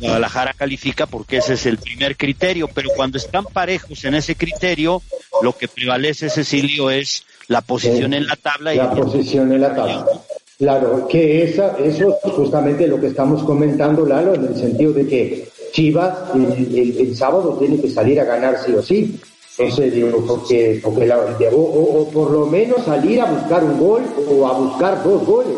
[0.00, 5.02] Guadalajara califica porque ese es el primer criterio, pero cuando están parejos en ese criterio,
[5.42, 8.74] lo que prevalece, Cecilio, es la posición en la tabla.
[8.74, 10.06] La posición en la tabla.
[10.58, 15.06] Claro, que esa, eso es justamente lo que estamos comentando, Lalo, en el sentido de
[15.06, 19.20] que Chivas el, sábado tiene que salir a ganar sí o sí.
[19.56, 21.18] Entonces, digo, porque, porque la,
[21.52, 25.56] o, por lo menos salir a buscar un gol o a buscar dos goles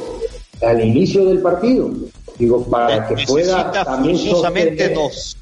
[0.62, 1.90] al inicio del partido.
[2.38, 5.36] Digo, para que pueda también sostener, dos.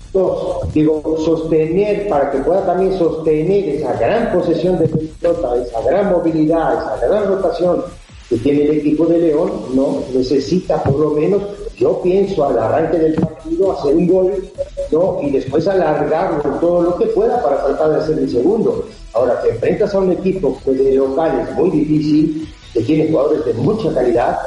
[0.74, 6.74] Digo, sostener, para que pueda también sostener esa gran posesión de pelota, esa gran movilidad,
[6.74, 7.84] esa gran rotación
[8.28, 11.42] que tiene el equipo de León, no necesita por lo menos,
[11.76, 14.50] yo pienso al arranque del partido hacer un gol,
[14.90, 18.86] no, y después alargarlo todo lo que pueda para tratar de hacer el segundo.
[19.14, 23.44] Ahora, te enfrentas a un equipo que de local es muy difícil, que tiene jugadores
[23.44, 24.38] de mucha calidad,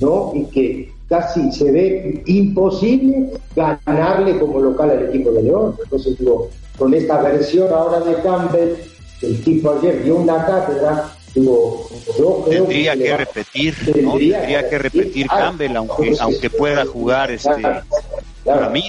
[0.00, 0.32] ¿no?
[0.34, 5.76] Y que casi se ve imposible ganarle como local al equipo de León.
[5.82, 8.76] Entonces, digo, con esta versión ahora de Campbell,
[9.22, 14.12] el tipo ayer dio una cátedra, digo, yo creo tendría que, repetir, tendría, ¿no?
[14.12, 17.50] tendría que repetir, Campbell, aunque, aunque pueda jugar este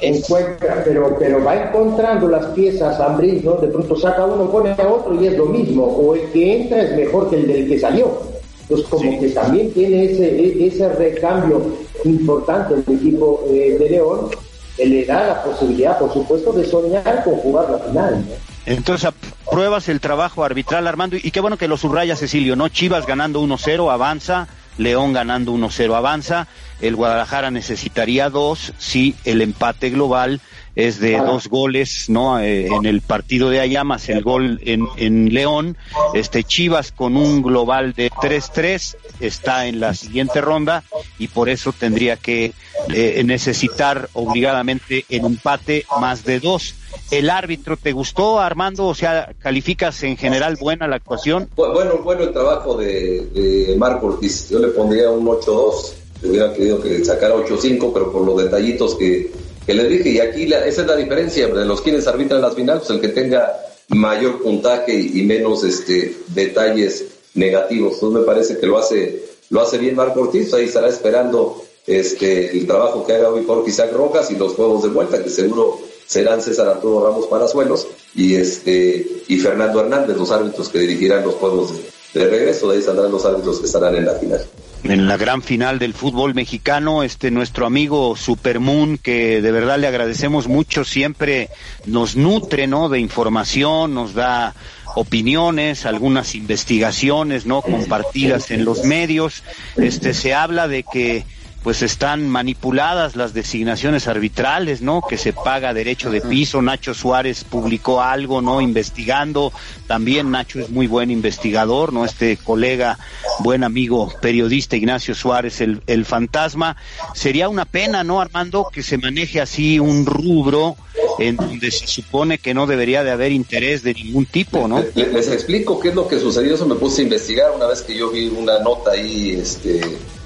[0.02, 3.56] encuentra, pero, pero va encontrando las piezas Ambris, ¿no?
[3.56, 6.82] De pronto saca uno, pone a otro y es lo mismo, o el que entra
[6.82, 8.31] es mejor que el del que salió.
[8.72, 14.30] Entonces, como que también tiene ese, e, ese recambio importante el equipo eh, de León,
[14.78, 18.26] que le da la posibilidad, por supuesto, de soñar con jugar la final.
[18.66, 19.10] Entonces,
[19.52, 22.70] pruebas el trabajo arbitral, Armando, y qué bueno que lo subraya Cecilio, ¿no?
[22.70, 24.48] Chivas ganando 1-0, avanza,
[24.78, 26.48] León ganando 1-0 avanza,
[26.80, 30.40] el Guadalajara necesitaría dos si el empate global
[30.76, 32.40] es de dos goles, ¿no?
[32.40, 35.78] Eh, en el partido de allá más el gol en, en León,
[36.14, 40.84] este Chivas con un global de 3-3 está en la siguiente ronda
[41.20, 42.54] y por eso tendría que
[42.94, 46.76] eh, necesitar obligadamente el empate más de dos.
[47.10, 48.88] ¿El árbitro te gustó, Armando?
[48.88, 51.50] O sea, ¿calificas en general buena la actuación?
[51.56, 54.50] Bueno, bueno el trabajo de, de Marco Ortiz.
[54.50, 55.94] Yo le pondría un 8-2.
[56.24, 59.32] Hubiera querido que sacara 8-5, pero por los detallitos que,
[59.66, 60.10] que le dije.
[60.10, 63.02] Y aquí la, esa es la diferencia de los quienes arbitran las finales, pues el
[63.02, 63.54] que tenga
[63.90, 67.96] mayor puntaje y, menos este detalles negativos.
[67.96, 70.54] Entonces me parece que lo hace, lo hace bien Marco Ortiz.
[70.54, 74.84] Ahí estará esperando este, el trabajo que haga hoy por Isaac Rojas y los juegos
[74.84, 80.32] de vuelta, que seguro serán César Arturo Ramos Parazuelos y este y Fernando Hernández, los
[80.32, 81.74] árbitros que dirigirán los juegos
[82.14, 84.46] de, regreso, de ahí saldrán los árbitros que estarán en la final
[84.84, 89.88] en la gran final del fútbol mexicano, este nuestro amigo Supermoon, que de verdad le
[89.88, 91.50] agradecemos mucho, siempre
[91.86, 92.90] nos nutre, ¿no?
[92.90, 94.56] De información, nos da
[94.96, 97.62] opiniones, algunas investigaciones, ¿no?
[97.62, 99.44] Compartidas en los medios.
[99.78, 101.26] Este se habla de que
[101.64, 105.02] pues están manipuladas las designaciones arbitrales, ¿no?
[105.08, 106.62] Que se paga derecho de piso.
[106.62, 108.62] Nacho Suárez publicó algo, ¿no?
[108.62, 109.54] Investigando.
[109.88, 112.04] También Nacho es muy buen investigador, ¿no?
[112.04, 112.98] Este colega,
[113.40, 116.78] buen amigo periodista Ignacio Suárez, el, el fantasma.
[117.14, 120.76] Sería una pena, ¿no, Armando, que se maneje así un rubro
[121.20, 124.84] en donde se supone que no debería de haber interés de ningún tipo, ¿no?
[124.96, 126.56] Les, explico qué es lo que sucedió.
[126.56, 129.82] Eso me puse a investigar una vez que yo vi una nota ahí, este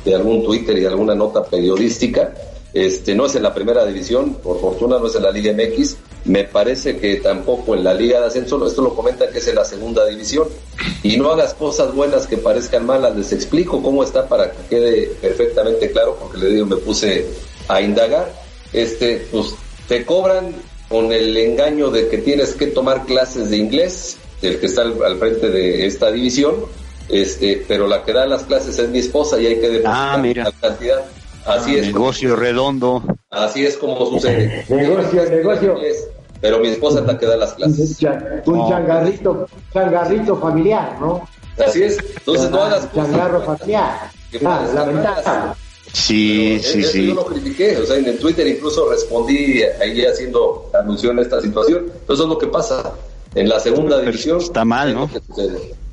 [0.05, 2.33] de algún Twitter y alguna nota periodística.
[2.73, 5.95] Este, no es en la primera división, por fortuna no es en la Liga MX,
[6.25, 9.55] me parece que tampoco en la Liga de Ascenso, esto lo comenta que es en
[9.55, 10.47] la segunda división.
[11.01, 15.07] Y no hagas cosas buenas que parezcan malas, les explico cómo está para que quede
[15.21, 17.25] perfectamente claro, porque le digo, me puse
[17.69, 18.29] a indagar.
[18.73, 19.53] Este, pues
[19.87, 20.53] te cobran
[20.89, 25.17] con el engaño de que tienes que tomar clases de inglés, el que está al
[25.17, 26.55] frente de esta división,
[27.09, 30.33] este, pero la que da las clases es mi esposa y hay que depositar ah,
[30.35, 31.05] la cantidad.
[31.45, 31.87] Así es.
[31.87, 33.03] Negocio redondo.
[33.29, 34.65] Así es como sucede.
[34.69, 35.75] negocio, negocio.
[36.41, 37.97] Pero mi esposa es la que da las clases.
[38.45, 41.27] Un changarrito, changarrito familiar, ¿no?
[41.63, 41.97] Así es.
[42.17, 44.11] Entonces no hagas Changarro familiar.
[44.45, 45.55] Ah, lamentable.
[45.93, 47.07] Sí, sí, sí.
[47.07, 51.39] Yo lo critiqué, o sea, en el Twitter incluso respondí ahí haciendo alusión a esta
[51.39, 51.89] situación.
[52.03, 52.91] Eso es lo que pasa.
[53.35, 54.39] En la segunda división.
[54.39, 55.09] Está mal, ¿no?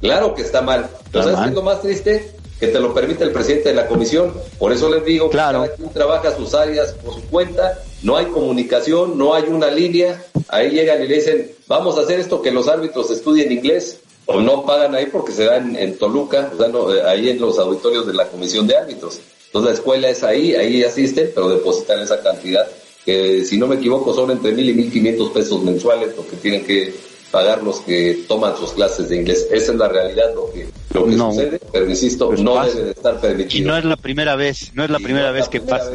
[0.01, 0.89] Claro que está mal.
[1.11, 2.33] Pero ¿sabes qué es lo más triste?
[2.59, 4.33] Que te lo permite el presidente de la comisión.
[4.59, 5.63] Por eso les digo claro.
[5.63, 9.71] que cada quien trabaja sus áreas por su cuenta, no hay comunicación, no hay una
[9.71, 10.23] línea.
[10.49, 13.99] Ahí llegan y le dicen, vamos a hacer esto que los árbitros estudien inglés.
[14.27, 17.59] O no pagan ahí porque se dan en Toluca, o sea, eh, ahí en los
[17.59, 19.19] auditorios de la comisión de árbitros.
[19.47, 22.67] Entonces la escuela es ahí, ahí asisten, pero depositan esa cantidad,
[23.05, 26.37] que si no me equivoco son entre mil y mil quinientos pesos mensuales lo que
[26.37, 26.95] tienen que
[27.33, 29.49] pagar los que toman sus clases de inglés.
[29.51, 32.91] Esa es la realidad lo que, lo que sucede, pero insisto, pues no debe de
[32.93, 33.65] estar permitido.
[33.65, 35.91] Y no es la primera vez, no es la primera vez que pasa.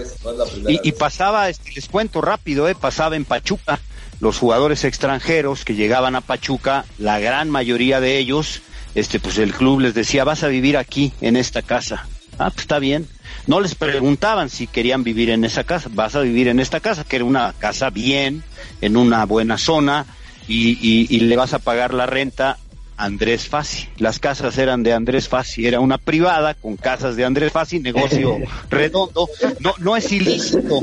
[0.67, 3.79] y, pasaba, este, les cuento rápido, eh, pasaba en Pachuca,
[4.19, 8.61] los jugadores extranjeros que llegaban a Pachuca, la gran mayoría de ellos,
[8.95, 12.07] este, pues el club les decía, vas a vivir aquí, en esta casa.
[12.39, 13.07] Ah, pues está bien.
[13.45, 17.03] No les preguntaban si querían vivir en esa casa, vas a vivir en esta casa,
[17.03, 18.43] que era una casa bien,
[18.81, 20.05] en una buena zona,
[20.47, 22.57] y, y, le vas a pagar la renta
[22.97, 23.87] a Andrés Fassi.
[23.97, 28.37] Las casas eran de Andrés Fassi, era una privada con casas de Andrés Fassi, negocio
[28.69, 29.29] redondo.
[29.59, 30.79] No, no es ilícito,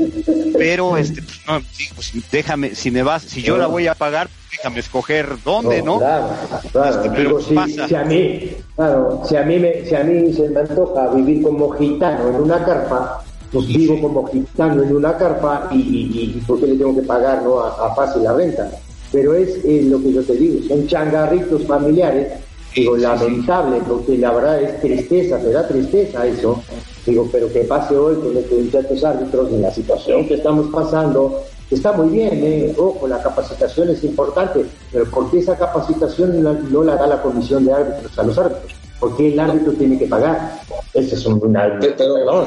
[0.57, 1.61] pero este, pues, no,
[1.95, 5.97] pues, déjame, si me vas, si yo la voy a pagar, déjame escoger dónde, ¿no?
[5.97, 6.29] Claro,
[6.71, 6.95] claro.
[6.95, 7.55] Este, pero si,
[7.87, 11.41] si, a mí, claro, si a mí me, si a mí se me antoja vivir
[11.41, 16.41] como gitano en una carpa, pues vivo como gitano en una carpa y, y, y
[16.45, 17.59] ¿por qué le tengo que pagar ¿no?
[17.59, 18.69] a, a Fassi la renta?
[19.15, 22.33] Pero es eh, lo que yo te digo, son changarritos familiares,
[22.75, 26.61] digo, lamentable, porque la verdad es tristeza, te da tristeza eso,
[27.05, 31.43] digo, pero que pase hoy con estos muchachos árbitros en la situación que estamos pasando,
[31.71, 36.83] está muy bien, eh, ojo, la capacitación es importante, pero ¿por qué esa capacitación no
[36.83, 38.84] la da la comisión de árbitros a los árbitros?
[38.99, 40.61] Porque el árbitro tiene que pagar.
[40.93, 42.43] Eso es un, Pero,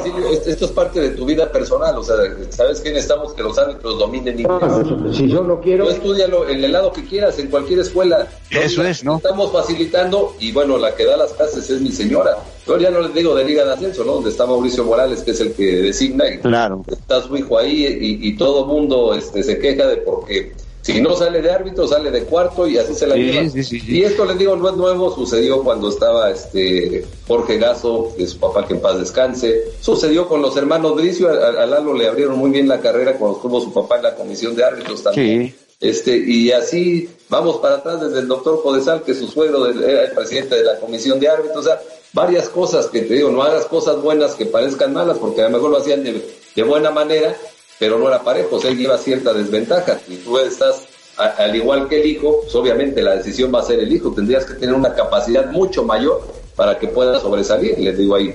[0.47, 2.17] esto es parte de tu vida personal, o sea,
[2.49, 5.17] ¿sabes quién estamos que los árbitros dominen inglés?
[5.17, 5.85] si yo no quiero...
[5.85, 8.27] Tú estudialo en el lado que quieras, en cualquier escuela.
[8.51, 9.17] Eso es, ¿no?
[9.17, 12.39] Estamos facilitando, y bueno, la que da las clases es mi señora.
[12.67, 14.15] Yo ya no les digo de Liga de Ascenso, ¿no?
[14.15, 16.29] Donde está Mauricio Morales, que es el que designa.
[16.29, 16.83] Y claro.
[16.87, 20.53] Está su hijo ahí y, y todo mundo este, se queja de porque
[20.93, 23.47] si no sale de árbitro, sale de cuarto y así se la lleva.
[23.55, 28.39] y esto les digo, no es nuevo, sucedió cuando estaba este Jorge Gaso, de su
[28.39, 29.65] papá que en paz descanse.
[29.83, 33.61] Sucedió con los hermanos Bricio, a, Lalo le abrieron muy bien la carrera cuando estuvo
[33.61, 35.55] su papá en la comisión de árbitros también.
[35.79, 40.13] Este, y así vamos para atrás desde el doctor Podesal, que su suegro era el
[40.13, 41.81] presidente de la comisión de árbitros, o sea,
[42.15, 45.51] varias cosas que te digo, no hagas cosas buenas que parezcan malas, porque a lo
[45.51, 46.27] mejor lo hacían de,
[46.57, 47.37] de buena manera,
[47.79, 52.07] pero no era parejo, él lleva cierta desventaja y tú estás, al igual que el
[52.07, 55.51] hijo, pues obviamente la decisión va a ser el hijo, tendrías que tener una capacidad
[55.51, 56.23] mucho mayor
[56.57, 58.35] para que pueda sobresalir, les digo ahí,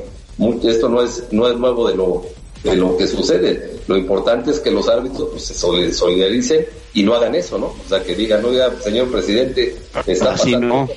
[0.64, 2.24] esto no es, no es nuevo de lo,
[2.64, 7.14] de lo que sucede, lo importante es que los árbitros pues, se solidaricen y no
[7.14, 7.66] hagan eso, ¿no?
[7.66, 9.76] O sea, que digan, oiga, señor presidente,
[10.08, 10.88] está pasando,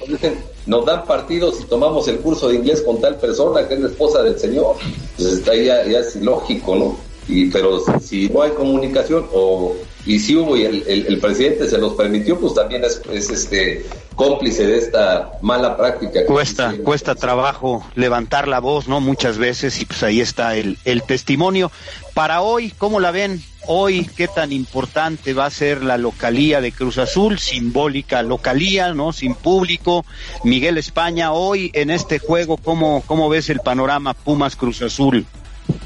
[0.66, 3.88] nos dan partidos y tomamos el curso de inglés con tal persona que es la
[3.88, 4.76] esposa del señor,
[5.16, 7.05] pues está ya, ya es ilógico, ¿no?
[7.28, 11.94] Y pero si no hay comunicación o y si hubo y el, presidente se los
[11.94, 16.24] permitió pues también es, este cómplice de esta mala práctica.
[16.26, 21.02] Cuesta cuesta trabajo levantar la voz no muchas veces y pues ahí está el, el
[21.02, 21.72] testimonio.
[22.14, 26.70] Para hoy cómo la ven hoy qué tan importante va a ser la localía de
[26.70, 30.04] Cruz Azul simbólica localía no sin público.
[30.44, 35.26] Miguel España hoy en este juego cómo cómo ves el panorama Pumas Cruz Azul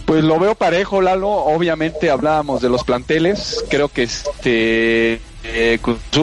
[0.07, 1.31] pues lo veo parejo, Lalo.
[1.31, 3.65] Obviamente hablábamos de los planteles.
[3.69, 5.79] Creo que este eh,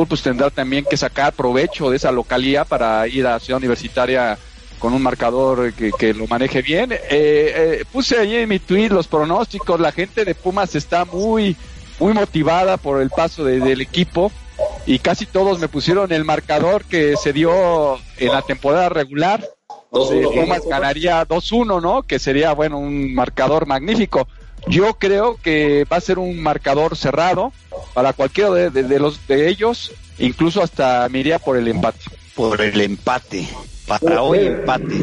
[0.08, 4.38] pues tendrá también que sacar provecho de esa localidad para ir a Ciudad Universitaria
[4.80, 6.92] con un marcador que, lo maneje bien.
[6.92, 9.80] Eh, eh, puse ahí en mi tweet los pronósticos.
[9.80, 11.56] La gente de Pumas está muy,
[12.00, 14.32] muy motivada por el paso del equipo
[14.86, 19.44] y casi todos me pusieron el marcador que se dio en la temporada regular.
[20.06, 22.04] Pumas ganaría 2-1, ¿no?
[22.04, 24.28] Que sería, bueno, un marcador magnífico.
[24.68, 27.54] Yo creo que va a ser un marcador cerrado
[27.94, 32.00] para cualquiera de, los de ellos, incluso hasta me iría por el empate.
[32.36, 33.48] Por el empate,
[33.88, 34.94] para hoy empate.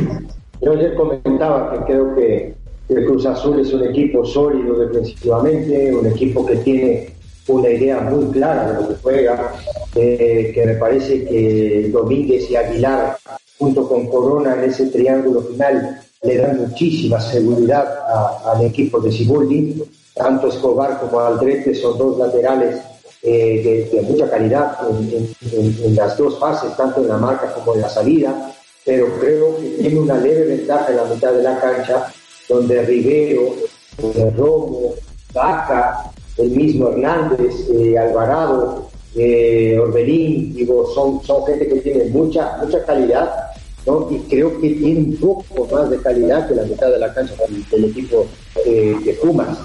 [0.60, 2.54] Yo ayer comentaba que creo que
[2.88, 7.14] el Cruz Azul es un equipo sólido defensivamente, un equipo que tiene
[7.48, 9.52] una idea muy clara de lo que juega,
[9.94, 13.16] eh, que me parece que Domínguez y Aguilar
[13.58, 17.86] junto con Corona en ese triángulo final, le dan muchísima seguridad
[18.46, 19.82] al equipo de Siboldi.
[20.14, 22.80] Tanto Escobar como Aldrete son dos laterales
[23.22, 24.76] eh, de, mucha calidad
[25.40, 28.52] en, las dos fases, tanto en la marca como en la salida,
[28.84, 32.12] pero creo que tiene una leve ventaja en la mitad de la cancha,
[32.48, 33.54] donde Rivero,
[34.36, 34.94] Romo,
[35.32, 42.84] Vaca, el mismo Hernández, eh, Alvarado, Orbelín, digo, son, son gente que tiene mucha, mucha
[42.84, 43.30] calidad
[44.10, 47.34] y creo que tiene un poco más de calidad que la mitad de la cancha
[47.70, 48.24] del, equipo
[48.64, 49.58] eh, de Pumas.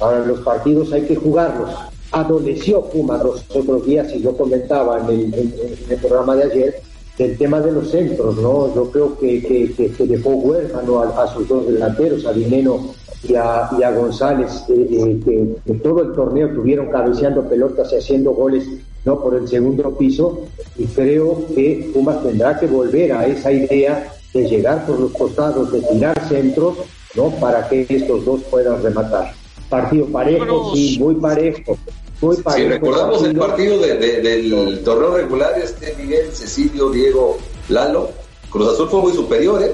[0.00, 1.70] Ahora los partidos hay que jugarlos.
[2.10, 6.82] Adoleció Pumas los otros días, y yo comentaba en el, programa de ayer,
[7.16, 8.74] del tema de los centros, ¿no?
[8.74, 12.92] Yo creo que, que, dejó huérfano a, sus dos delanteros, a Dineno
[13.22, 17.92] y a, y a González, eh, eh, que, que todo el torneo tuvieron cabeceando pelotas
[17.92, 18.66] y haciendo goles
[19.04, 20.40] no por el segundo piso
[20.76, 25.72] y creo que Pumas tendrá que volver a esa idea de llegar por los costados,
[25.72, 26.78] de tirar centros,
[27.14, 27.30] ¿no?
[27.40, 29.32] Para que estos dos puedan rematar.
[29.68, 31.78] Partido parejo, sí, muy parejo.
[32.20, 38.10] Muy parejo si recordamos el partido del torneo regular, este Miguel, Cecilio, Diego, Lalo,
[38.50, 39.72] Cruz Azul fue muy superior, ¿eh?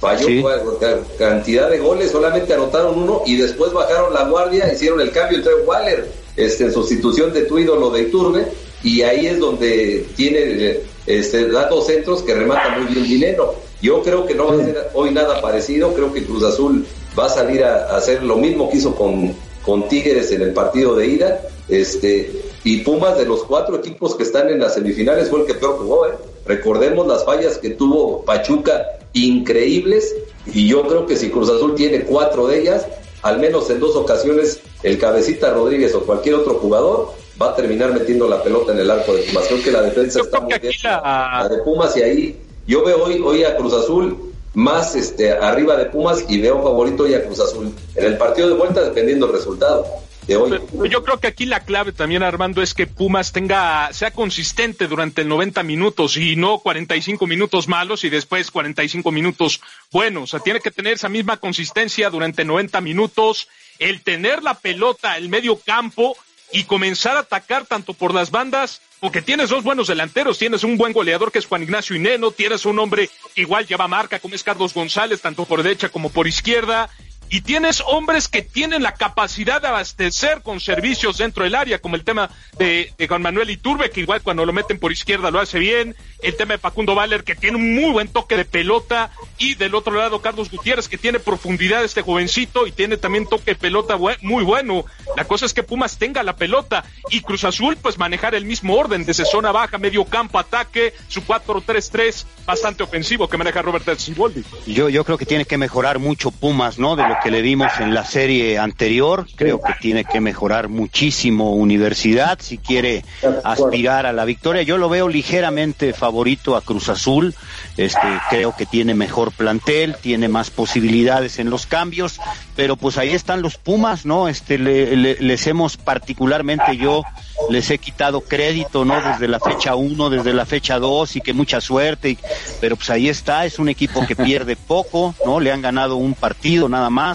[0.00, 0.78] Falló
[1.18, 5.54] cantidad de goles, solamente anotaron uno y después bajaron la guardia, hicieron el cambio entre
[5.66, 8.46] Waller este, en sustitución de tu ídolo de Iturbe
[8.84, 13.56] y ahí es donde tiene este, dos centros que rematan muy bien dinero.
[13.82, 16.86] Yo creo que no va a ser hoy nada parecido, creo que Cruz Azul
[17.18, 19.34] va a salir a, hacer lo mismo que hizo con,
[19.64, 24.22] con Tigres en el partido de ida, este, y Pumas de los cuatro equipos que
[24.22, 26.12] están en las semifinales fue el que peor jugó, ¿eh?
[26.48, 32.02] Recordemos las fallas que tuvo Pachuca, increíbles, y yo creo que si Cruz Azul tiene
[32.02, 32.86] cuatro de ellas,
[33.22, 37.92] al menos en dos ocasiones el cabecita Rodríguez o cualquier otro jugador va a terminar
[37.92, 39.46] metiendo la pelota en el arco de Pumas.
[39.46, 40.72] Creo que la defensa está muy bien.
[40.82, 41.48] La...
[41.50, 42.36] de Pumas y ahí
[42.66, 44.16] yo veo hoy, hoy a Cruz Azul
[44.54, 48.48] más este arriba de Pumas y veo favorito hoy a Cruz Azul en el partido
[48.48, 49.86] de vuelta dependiendo del resultado.
[50.28, 55.22] Yo creo que aquí la clave también, Armando, es que Pumas tenga, sea consistente durante
[55.22, 59.60] el 90 minutos y no 45 minutos malos y después 45 minutos
[59.90, 60.24] buenos.
[60.24, 63.48] O sea, tiene que tener esa misma consistencia durante 90 minutos,
[63.78, 66.16] el tener la pelota, el medio campo
[66.52, 70.76] y comenzar a atacar tanto por las bandas, porque tienes dos buenos delanteros, tienes un
[70.76, 74.34] buen goleador que es Juan Ignacio Ineno, tienes un hombre que igual lleva marca como
[74.34, 76.90] es Carlos González, tanto por derecha como por izquierda,
[77.30, 81.96] y tienes hombres que tienen la capacidad de abastecer con servicios dentro del área, como
[81.96, 85.58] el tema de, Juan Manuel Iturbe, que igual cuando lo meten por izquierda lo hace
[85.58, 89.54] bien, el tema de Facundo Valer, que tiene un muy buen toque de pelota, y
[89.54, 93.54] del otro lado Carlos Gutiérrez, que tiene profundidad este jovencito y tiene también toque de
[93.54, 94.84] pelota muy bueno.
[95.16, 98.74] La cosa es que Pumas tenga la pelota y Cruz Azul pues manejar el mismo
[98.74, 104.44] orden, desde zona baja, medio campo, ataque, su 4-3-3, bastante ofensivo que maneja Robert Siboldi.
[104.66, 106.96] Yo, yo creo que tiene que mejorar mucho Pumas, ¿no?
[107.22, 109.26] Que le vimos en la serie anterior.
[109.36, 113.04] Creo que tiene que mejorar muchísimo Universidad si quiere
[113.44, 114.62] aspirar a la victoria.
[114.62, 117.34] Yo lo veo ligeramente favorito a Cruz Azul.
[117.76, 122.20] Este, creo que tiene mejor plantel, tiene más posibilidades en los cambios,
[122.56, 124.28] pero pues ahí están los Pumas, ¿no?
[124.28, 127.02] Este, les hemos particularmente yo
[127.50, 129.00] les he quitado crédito, ¿no?
[129.00, 132.18] Desde la fecha 1, desde la fecha 2 y que mucha suerte,
[132.60, 135.40] pero pues ahí está, es un equipo que pierde poco, ¿no?
[135.40, 137.07] Le han ganado un partido nada más,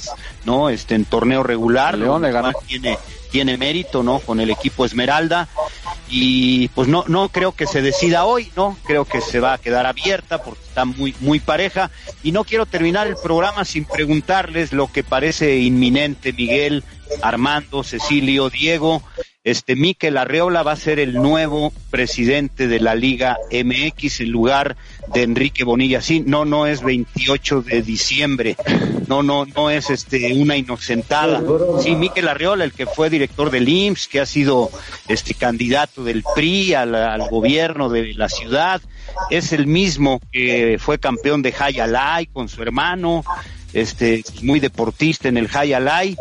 [0.45, 0.69] ¿no?
[0.69, 2.51] Este en torneo regular, León le ganó.
[2.67, 2.97] tiene
[3.31, 4.19] tiene mérito, ¿no?
[4.19, 5.47] Con el equipo Esmeralda
[6.07, 8.77] y pues no no creo que se decida hoy, ¿no?
[8.85, 11.89] Creo que se va a quedar abierta porque está muy muy pareja
[12.21, 16.83] y no quiero terminar el programa sin preguntarles lo que parece inminente Miguel,
[17.23, 19.01] Armando, Cecilio, Diego,
[19.43, 24.77] este Miquel Arreola va a ser el nuevo presidente de la Liga MX en lugar
[25.13, 26.01] de Enrique Bonilla.
[26.01, 28.55] Sí, no, no es 28 de diciembre.
[29.07, 31.43] No, no, no es este una inocentada.
[31.81, 34.71] Sí, Miquel Arreola, el que fue director del IMSS, que ha sido
[35.09, 38.81] este candidato del PRI al, gobierno de la ciudad,
[39.29, 43.25] es el mismo que fue campeón de Hayalay con su hermano,
[43.73, 46.15] este muy deportista en el Hayalay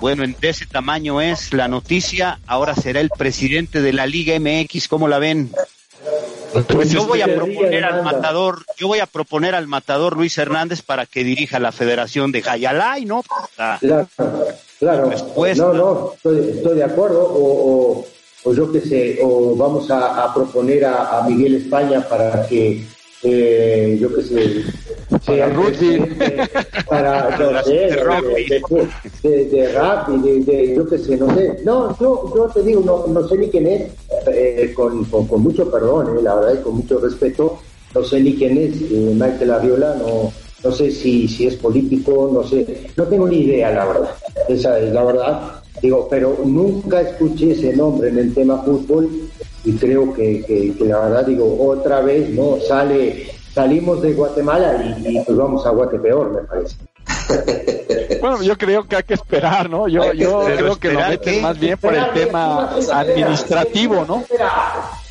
[0.00, 2.38] bueno, de ese tamaño es la noticia.
[2.46, 4.88] Ahora será el presidente de la Liga MX.
[4.88, 5.50] ¿Cómo la ven?
[6.68, 10.80] Pues yo voy a proponer al matador, yo voy a proponer al matador Luis Hernández
[10.80, 13.22] para que dirija la Federación de Jayalay, ¿no?
[13.80, 14.08] claro,
[14.78, 15.10] claro.
[15.56, 17.26] No, no, estoy, de acuerdo.
[17.28, 18.06] O,
[18.44, 22.86] o, yo qué sé, o vamos a, proponer a, Miguel España para que
[23.22, 24.64] eh, yo qué sé,
[25.24, 25.54] para
[26.86, 27.72] para, no sé,
[29.22, 31.60] de, de, rap y de, de, yo qué sé, no sé.
[31.64, 33.90] No, yo, yo te digo, no, no sé ni quién es,
[34.28, 37.58] eh, con, con, mucho perdón, eh, la verdad, y con mucho respeto,
[37.94, 42.30] no sé ni quién es eh, Michael Aviola, no, no sé si, si es político,
[42.32, 44.10] no sé, no tengo ni idea, la verdad,
[44.48, 45.62] esa es la verdad.
[45.82, 49.10] Digo, pero nunca escuché ese nombre en el tema fútbol
[49.66, 52.58] y creo que, que, que la verdad, digo, otra vez, ¿no?
[52.66, 56.76] Sale salimos de Guatemala y, pues vamos a Guatepeor, me parece.
[58.20, 59.88] Bueno, yo creo que hay que esperar, ¿no?
[59.88, 64.24] Yo, yo creo que lo meten más bien por el tema administrativo, ¿no?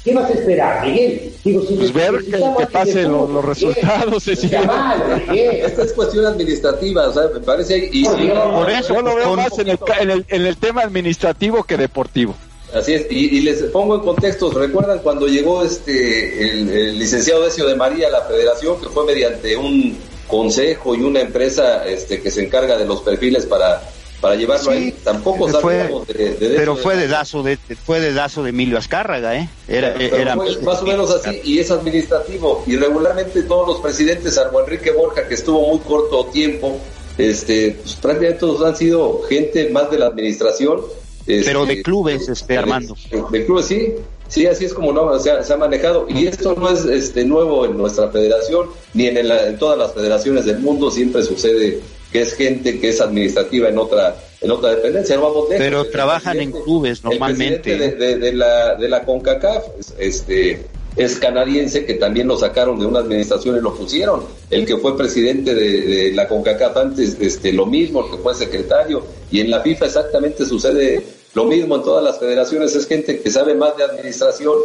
[0.03, 1.33] ¿Qué vas a esperar, Miguel?
[1.43, 4.27] Digo, si pues ver que, pasen los, resultados.
[4.27, 7.89] Esta es cuestión administrativa, o sea, me parece.
[7.91, 11.63] Y, por eso yo lo veo más en el, en, el, en el tema administrativo
[11.63, 12.35] que deportivo.
[12.75, 17.75] Así es, y, les pongo en contexto, ¿recuerdan cuando llegó este el, licenciado Decio de
[17.75, 19.97] María a la federación, que fue mediante un
[20.27, 23.81] consejo y una empresa este, que se encarga de los perfiles para,
[24.19, 24.93] para llevarlo ahí?
[25.05, 29.47] Tampoco fue, de, Pero fue de dazo de, fue de dazo de Emilio Azcárraga, ¿eh?
[29.69, 34.59] Era, era más o menos así, y es administrativo, y regularmente todos los presidentes, salvo
[34.59, 36.77] Enrique Borja, que estuvo muy corto tiempo,
[37.17, 40.81] este, pues, prácticamente todos han sido gente más de la administración,
[41.25, 42.95] pero de este, clubes, este, Armando.
[43.31, 43.93] De, clubes, sí.
[44.27, 46.07] Sí, así es como no, se, ha, manejado.
[46.09, 50.45] Y esto no es este, nuevo en nuestra federación, ni en, en todas las federaciones
[50.45, 50.89] del mundo.
[50.89, 51.79] Siempre sucede
[52.11, 54.15] que es gente que es administrativa en otra
[54.45, 55.19] en otra dependencia.
[55.49, 57.73] Pero trabajan en clubes normalmente.
[57.73, 59.63] El de, de, la, de la CONCACAF
[59.97, 60.65] este,
[60.95, 64.23] es canadiense, que también lo sacaron de una administración y lo pusieron.
[64.49, 69.03] El que fue presidente de, la CONCACAF antes, este, lo mismo, el que fue secretario.
[69.31, 72.75] Y en la FIFA exactamente sucede lo mismo en todas las federaciones.
[72.75, 74.55] Es gente que sabe más de administración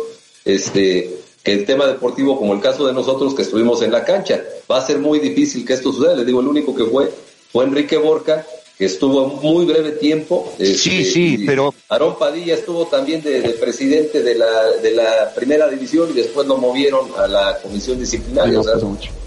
[0.45, 1.11] este,
[1.43, 4.43] que el tema deportivo, como el caso de nosotros que estuvimos en la cancha.
[4.70, 6.14] Va a ser muy difícil que esto suceda.
[6.14, 7.11] Les digo, el único que fue
[7.53, 8.47] fue Enrique Borca
[8.81, 10.55] que estuvo muy breve tiempo.
[10.57, 11.74] sí, este, sí, pero...
[11.91, 14.47] Aarón Padilla estuvo también de, presidente de la,
[14.83, 18.59] de la primera división y después lo movieron a la comisión disciplinaria.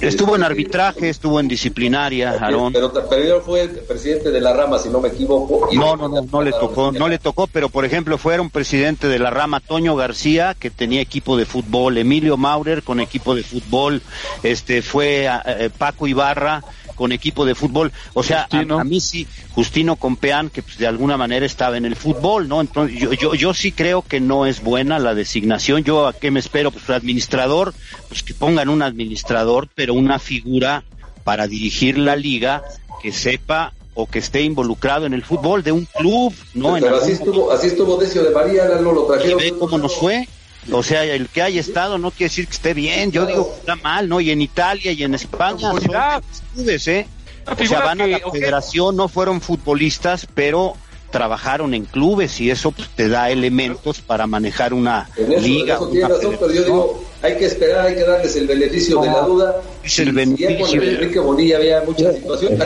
[0.02, 2.74] estuvo en este, arbitraje, estuvo en disciplinaria, Aarón.
[2.74, 5.70] Pero, pero fue el presidente de la rama, si no me equivoco.
[5.72, 9.20] no, no, no, no le tocó, no le tocó, pero por ejemplo fueron presidente de
[9.20, 14.02] la rama Toño García, que tenía equipo de fútbol, Emilio Maurer con equipo de fútbol,
[14.42, 16.64] este fue eh, Paco Ibarra
[16.96, 17.92] con equipo de fútbol.
[18.14, 21.96] O sea, a, mí sí, Justino Compeán, que pues, de alguna manera estaba en el
[21.96, 22.62] fútbol, ¿no?
[22.62, 25.84] Entonces, yo, yo, yo sí creo que no es buena la designación.
[25.84, 27.74] Yo a qué me espero, pues administrador,
[28.08, 30.84] pues que pongan un administrador, pero una figura
[31.24, 32.64] para dirigir la liga
[33.02, 36.74] que sepa o que esté involucrado en el fútbol de un club, ¿no?
[36.74, 39.38] Pero así, estuvo, así estuvo Decio de María, no lo trajeron.
[39.38, 40.28] ¿Ve cómo nos fue?
[40.72, 43.12] O sea, el que haya estado no quiere decir que esté bien.
[43.12, 44.22] Yo digo que está mal, ¿no?
[44.22, 47.08] Y en Italia y en España son clubes, ¿eh?
[47.46, 50.76] O sea, van a la federación, no fueron futbolistas, pero
[51.14, 55.76] trabajaron en clubes y eso pues, te da elementos para manejar una liga.
[55.76, 59.00] En eso tiene razón, pero yo digo, hay que esperar, hay que darles el beneficio
[59.00, 59.62] de la duda.
[59.84, 60.80] Es el beneficio.
[60.80, 62.60] con Enrique Bonilla había muchas situaciones.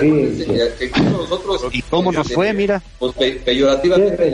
[0.80, 2.82] Que, nosotros, ¿Y cómo nos fue, mira?
[2.98, 4.32] Pues peyorativamente.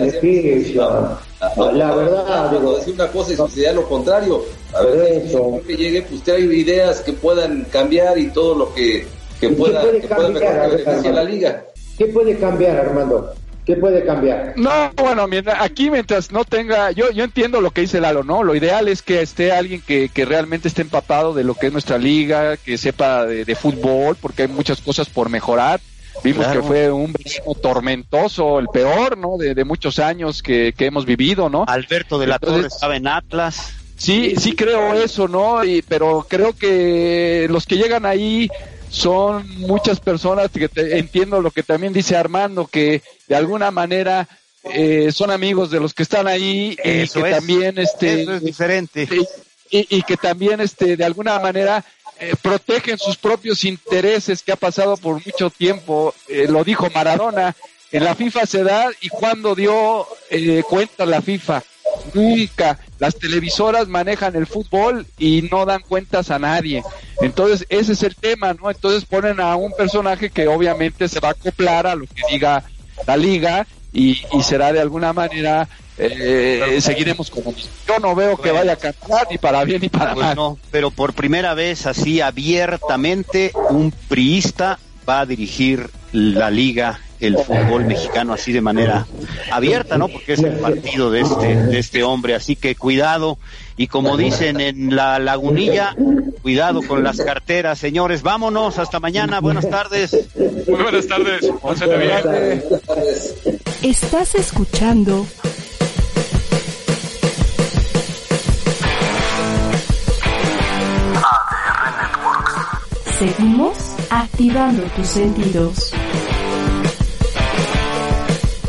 [1.73, 4.45] La, verdad, digo, decir una cosa y suceder lo contrario.
[4.75, 5.23] A ver,
[5.65, 9.07] que llegue, pues usted hay ideas que puedan cambiar y todo lo que,
[9.39, 11.65] que pueda, puede que cambiar, pueda la liga.
[11.97, 13.33] ¿Qué puede cambiar, Armando?
[13.65, 14.53] ¿Qué puede cambiar?
[14.57, 15.25] No, bueno,
[15.59, 18.43] aquí mientras no tenga, yo, yo entiendo lo que dice Lalo, ¿no?
[18.43, 21.71] Lo ideal es que esté alguien que, que realmente esté empapado de lo que es
[21.71, 25.79] nuestra liga, que sepa de, de fútbol, porque hay muchas cosas por mejorar
[26.23, 29.37] Vimos que fue un verano tormentoso, el peor, ¿no?
[29.37, 31.65] De, de muchos años que, que, hemos vivido, ¿no?
[31.67, 33.73] Alberto de la Torre estaba en Atlas.
[33.97, 35.63] Sí, sí creo eso, ¿no?
[35.63, 38.49] Y, pero creo que los que llegan ahí
[38.93, 44.27] son muchas personas que entiendo lo que también dice Armando, que de alguna manera
[44.63, 49.09] eh, son amigos de los que están ahí y que también este eso es diferente.
[49.71, 51.83] y, y, que también este de alguna manera
[52.19, 57.55] eh, protegen sus propios intereses que ha pasado por mucho tiempo, eh, lo dijo Maradona,
[57.91, 61.63] en la FIFA se da y cuando dio eh, cuenta la FIFA,
[62.13, 62.79] nunca.
[62.99, 66.83] Las televisoras manejan el fútbol y no dan cuentas a nadie.
[67.21, 68.69] Entonces, ese es el tema, ¿no?
[68.69, 72.63] Entonces ponen a un personaje que obviamente se va a acoplar a lo que diga
[73.07, 75.67] la liga y, y será de alguna manera
[75.97, 80.15] eh, seguiremos como yo no veo que vaya a cambiar ni para bien ni para
[80.15, 86.49] pues mal no, pero por primera vez así abiertamente un priista va a dirigir la
[86.49, 89.05] liga el fútbol mexicano así de manera
[89.51, 90.07] abierta, ¿no?
[90.07, 93.37] Porque es el partido de este de este hombre, así que cuidado
[93.77, 95.95] y como dicen en la lagunilla,
[96.41, 98.21] cuidado con las carteras, señores.
[98.21, 99.39] Vámonos, hasta mañana.
[99.39, 100.27] Buenas tardes.
[100.67, 101.51] Muy buenas tardes.
[103.81, 105.25] Estás escuchando
[113.23, 113.77] Seguimos
[114.09, 115.93] activando tus sentidos.